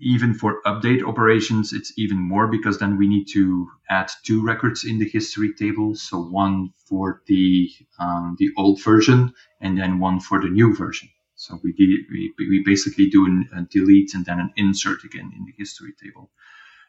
Even 0.00 0.32
for 0.34 0.60
update 0.64 1.02
operations, 1.02 1.72
it's 1.72 1.92
even 1.96 2.18
more 2.18 2.46
because 2.46 2.78
then 2.78 2.96
we 2.96 3.08
need 3.08 3.26
to 3.32 3.68
add 3.90 4.10
two 4.24 4.44
records 4.44 4.84
in 4.84 4.98
the 4.98 5.08
history 5.08 5.52
table. 5.54 5.94
So 5.94 6.20
one 6.20 6.70
for 6.88 7.22
the 7.26 7.70
um, 7.98 8.36
the 8.38 8.50
old 8.56 8.82
version 8.82 9.32
and 9.60 9.76
then 9.76 9.98
one 9.98 10.20
for 10.20 10.40
the 10.40 10.48
new 10.48 10.74
version. 10.74 11.08
So 11.34 11.58
we, 11.62 11.72
we, 12.10 12.32
we 12.38 12.62
basically 12.64 13.08
do 13.08 13.44
a 13.56 13.62
delete 13.62 14.14
and 14.14 14.24
then 14.24 14.40
an 14.40 14.52
insert 14.56 15.04
again 15.04 15.32
in 15.36 15.44
the 15.44 15.54
history 15.56 15.92
table. 16.02 16.30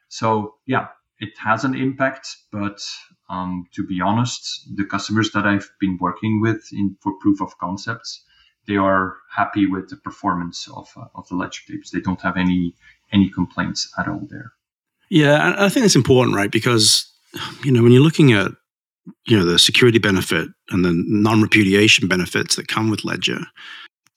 So 0.07 0.55
yeah, 0.65 0.87
it 1.19 1.37
has 1.37 1.63
an 1.63 1.75
impact, 1.75 2.35
but 2.51 2.81
um, 3.29 3.65
to 3.75 3.85
be 3.85 4.01
honest, 4.01 4.67
the 4.75 4.85
customers 4.85 5.31
that 5.31 5.45
I've 5.45 5.69
been 5.79 5.97
working 5.99 6.41
with 6.41 6.67
in 6.71 6.95
for 7.01 7.13
proof 7.19 7.41
of 7.41 7.57
concepts, 7.59 8.23
they 8.67 8.77
are 8.77 9.17
happy 9.35 9.65
with 9.65 9.89
the 9.89 9.97
performance 9.97 10.67
of 10.67 10.87
uh, 10.95 11.05
of 11.15 11.27
the 11.27 11.35
ledger 11.35 11.61
tables. 11.67 11.91
They 11.91 12.01
don't 12.01 12.21
have 12.21 12.37
any 12.37 12.75
any 13.11 13.29
complaints 13.29 13.91
at 13.97 14.07
all 14.07 14.27
there. 14.29 14.53
Yeah, 15.09 15.55
I 15.57 15.69
think 15.69 15.85
it's 15.85 15.95
important, 15.95 16.35
right? 16.35 16.51
Because 16.51 17.11
you 17.63 17.71
know 17.71 17.81
when 17.81 17.91
you're 17.91 18.01
looking 18.01 18.33
at 18.33 18.51
you 19.25 19.37
know 19.37 19.45
the 19.45 19.59
security 19.59 19.99
benefit 19.99 20.49
and 20.69 20.85
the 20.85 20.93
non-repudiation 20.93 22.07
benefits 22.07 22.55
that 22.55 22.67
come 22.67 22.89
with 22.89 23.03
ledger 23.03 23.39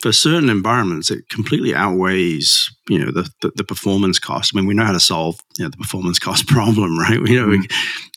for 0.02 0.12
certain 0.12 0.50
environments, 0.50 1.12
it 1.12 1.28
completely 1.28 1.72
outweighs, 1.72 2.74
you 2.88 2.98
know, 2.98 3.12
the, 3.12 3.30
the, 3.40 3.52
the, 3.54 3.62
performance 3.62 4.18
cost. 4.18 4.52
I 4.52 4.58
mean, 4.58 4.66
we 4.66 4.74
know 4.74 4.84
how 4.84 4.92
to 4.92 4.98
solve 4.98 5.38
you 5.58 5.64
know, 5.64 5.70
the 5.70 5.76
performance 5.76 6.18
cost 6.18 6.46
problem, 6.48 6.98
right? 6.98 7.22
We 7.22 7.36
know 7.36 7.46
mm-hmm. 7.46 7.60
we 7.60 7.68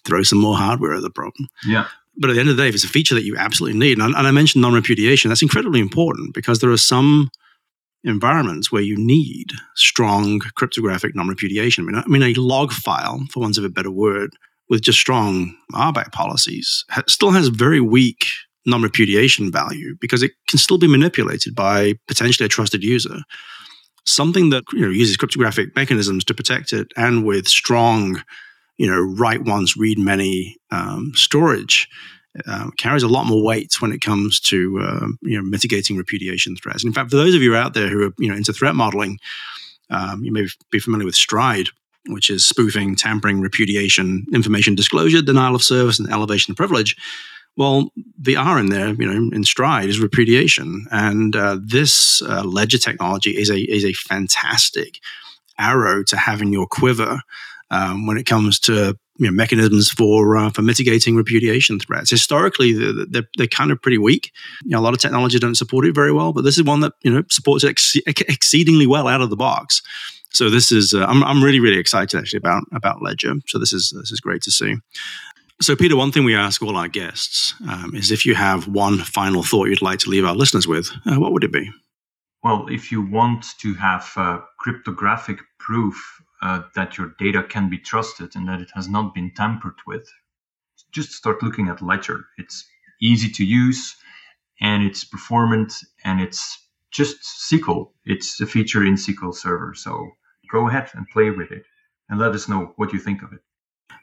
throw 0.03 0.23
some 0.23 0.39
more 0.39 0.57
hardware 0.57 0.95
at 0.95 1.03
the 1.03 1.11
problem. 1.11 1.47
Yeah. 1.63 1.85
But 2.17 2.31
at 2.31 2.33
the 2.33 2.39
end 2.39 2.49
of 2.49 2.57
the 2.57 2.63
day, 2.63 2.69
if 2.69 2.75
it's 2.75 2.83
a 2.83 2.89
feature 2.89 3.13
that 3.13 3.23
you 3.23 3.37
absolutely 3.37 3.77
need, 3.77 3.99
and, 3.99 4.15
and 4.15 4.27
I 4.27 4.31
mentioned 4.31 4.63
non-repudiation, 4.63 5.29
that's 5.29 5.43
incredibly 5.43 5.79
important 5.79 6.33
because 6.33 6.59
there 6.59 6.71
are 6.71 6.77
some 6.77 7.29
environments 8.05 8.71
where 8.71 8.81
you 8.81 8.95
need 8.97 9.51
strong 9.75 10.39
cryptographic 10.55 11.15
non-repudiation. 11.15 11.83
I 11.83 11.91
mean, 11.91 12.03
I 12.05 12.07
mean, 12.07 12.23
a 12.23 12.39
log 12.39 12.71
file, 12.71 13.19
for 13.31 13.41
want 13.41 13.57
of 13.57 13.63
a 13.63 13.69
better 13.69 13.91
word, 13.91 14.31
with 14.69 14.81
just 14.81 14.99
strong 14.99 15.55
RBAC 15.73 16.11
policies, 16.11 16.85
still 17.07 17.31
has 17.31 17.49
very 17.49 17.81
weak 17.81 18.25
non 18.65 18.81
repudiation 18.81 19.51
value 19.51 19.95
because 19.99 20.23
it 20.23 20.31
can 20.47 20.57
still 20.57 20.77
be 20.77 20.87
manipulated 20.87 21.55
by 21.55 21.95
potentially 22.07 22.45
a 22.45 22.49
trusted 22.49 22.83
user. 22.83 23.19
Something 24.05 24.51
that 24.51 24.63
you 24.73 24.81
know 24.81 24.89
uses 24.89 25.17
cryptographic 25.17 25.75
mechanisms 25.75 26.23
to 26.25 26.33
protect 26.33 26.73
it, 26.73 26.87
and 26.95 27.25
with 27.25 27.47
strong, 27.47 28.21
you 28.77 28.87
know, 28.87 28.99
write 28.99 29.45
once, 29.45 29.75
read 29.75 29.97
many 29.97 30.57
um, 30.71 31.11
storage, 31.15 31.87
uh, 32.47 32.69
carries 32.77 33.03
a 33.03 33.07
lot 33.07 33.25
more 33.25 33.43
weight 33.43 33.81
when 33.81 33.91
it 33.91 34.01
comes 34.01 34.39
to 34.39 34.79
uh, 34.81 35.07
you 35.21 35.37
know 35.37 35.43
mitigating 35.43 35.97
repudiation 35.97 36.55
threats. 36.55 36.83
And 36.83 36.89
in 36.89 36.93
fact, 36.93 37.09
for 37.11 37.17
those 37.17 37.35
of 37.35 37.41
you 37.41 37.55
out 37.55 37.73
there 37.73 37.87
who 37.87 38.07
are 38.07 38.13
you 38.17 38.29
know 38.29 38.35
into 38.35 38.53
threat 38.53 38.75
modeling, 38.75 39.19
um, 39.89 40.23
you 40.23 40.31
may 40.31 40.47
be 40.71 40.79
familiar 40.79 41.05
with 41.05 41.15
Stride, 41.15 41.69
which 42.07 42.29
is 42.29 42.45
spoofing, 42.45 42.95
tampering, 42.95 43.41
repudiation, 43.41 44.25
information 44.33 44.75
disclosure, 44.75 45.21
denial 45.21 45.55
of 45.55 45.63
service, 45.63 45.99
and 45.99 46.11
elevation 46.11 46.51
of 46.51 46.57
privilege. 46.57 46.95
Well, 47.57 47.93
the 48.19 48.35
R 48.35 48.59
in 48.59 48.69
there, 48.69 48.89
you 48.89 49.05
know, 49.05 49.33
in 49.33 49.45
Stride 49.45 49.87
is 49.87 49.99
repudiation, 49.99 50.87
and 50.91 51.35
uh, 51.35 51.57
this 51.61 52.21
uh, 52.21 52.43
ledger 52.43 52.77
technology 52.77 53.31
is 53.31 53.49
a 53.49 53.59
is 53.59 53.85
a 53.85 53.93
fantastic 53.93 54.99
arrow 55.57 56.03
to 56.03 56.17
have 56.17 56.41
in 56.41 56.51
your 56.51 56.67
quiver 56.67 57.21
um, 57.71 58.05
when 58.05 58.17
it 58.17 58.25
comes 58.25 58.59
to 58.61 58.97
you 59.17 59.27
know, 59.27 59.31
mechanisms 59.31 59.89
for 59.89 60.37
uh, 60.37 60.49
for 60.49 60.61
mitigating 60.61 61.15
repudiation 61.15 61.79
threats. 61.79 62.09
Historically, 62.09 62.73
they're, 62.73 63.05
they're, 63.09 63.29
they're, 63.37 63.47
kind 63.47 63.71
of 63.71 63.81
pretty 63.81 63.97
weak. 63.97 64.31
You 64.63 64.71
know, 64.71 64.79
a 64.79 64.81
lot 64.81 64.93
of 64.93 64.99
technology 64.99 65.39
don't 65.39 65.55
support 65.55 65.85
it 65.85 65.95
very 65.95 66.11
well, 66.11 66.33
but 66.33 66.43
this 66.43 66.57
is 66.57 66.63
one 66.63 66.81
that 66.81 66.93
you 67.01 67.13
know 67.13 67.23
supports 67.29 67.63
it 67.63 67.69
ex- 67.69 67.95
exceedingly 68.05 68.87
well 68.87 69.07
out 69.07 69.21
of 69.21 69.29
the 69.29 69.37
box. 69.37 69.81
So 70.31 70.49
this 70.49 70.71
is 70.71 70.93
uh, 70.93 71.05
I'm, 71.05 71.23
I'm 71.23 71.43
really 71.43 71.61
really 71.61 71.79
excited 71.79 72.17
actually 72.17 72.37
about 72.37 72.63
about 72.73 73.01
Ledger. 73.01 73.35
So 73.47 73.57
this 73.57 73.71
is 73.71 73.93
this 73.97 74.11
is 74.11 74.19
great 74.19 74.41
to 74.43 74.51
see. 74.51 74.75
So, 75.61 75.73
Pieter, 75.73 75.95
one 75.95 76.11
thing 76.11 76.25
we 76.25 76.35
ask 76.35 76.61
all 76.61 76.75
our 76.75 76.89
guests 76.89 77.53
um, 77.69 77.95
is 77.95 78.11
if 78.11 78.25
you 78.25 78.35
have 78.35 78.67
one 78.67 78.97
final 78.97 79.41
thought 79.41 79.69
you'd 79.69 79.81
like 79.81 79.99
to 79.99 80.09
leave 80.09 80.25
our 80.25 80.35
listeners 80.35 80.67
with, 80.67 80.91
uh, 81.05 81.15
what 81.15 81.31
would 81.31 81.45
it 81.45 81.53
be? 81.53 81.71
Well, 82.43 82.67
if 82.69 82.91
you 82.91 83.01
want 83.01 83.57
to 83.59 83.73
have 83.75 84.11
uh, 84.17 84.39
cryptographic 84.59 85.39
proof 85.57 85.95
uh, 86.41 86.61
that 86.75 86.97
your 86.97 87.13
data 87.19 87.43
can 87.43 87.69
be 87.69 87.77
trusted 87.77 88.35
and 88.35 88.47
that 88.47 88.61
it 88.61 88.69
has 88.73 88.87
not 88.87 89.13
been 89.13 89.31
tampered 89.35 89.75
with, 89.87 90.07
just 90.91 91.11
start 91.11 91.43
looking 91.43 91.69
at 91.69 91.81
Ledger. 91.81 92.25
It's 92.37 92.65
easy 93.01 93.29
to 93.29 93.45
use 93.45 93.95
and 94.61 94.83
it's 94.83 95.03
performant 95.03 95.73
and 96.03 96.21
it's 96.21 96.67
just 96.91 97.17
SQL. 97.51 97.91
It's 98.05 98.39
a 98.41 98.45
feature 98.45 98.85
in 98.85 98.95
SQL 98.95 99.33
Server. 99.33 99.73
So 99.75 100.11
go 100.51 100.67
ahead 100.69 100.89
and 100.93 101.07
play 101.09 101.29
with 101.29 101.51
it 101.51 101.63
and 102.09 102.19
let 102.19 102.33
us 102.33 102.47
know 102.47 102.73
what 102.77 102.93
you 102.93 102.99
think 102.99 103.21
of 103.23 103.33
it. 103.33 103.41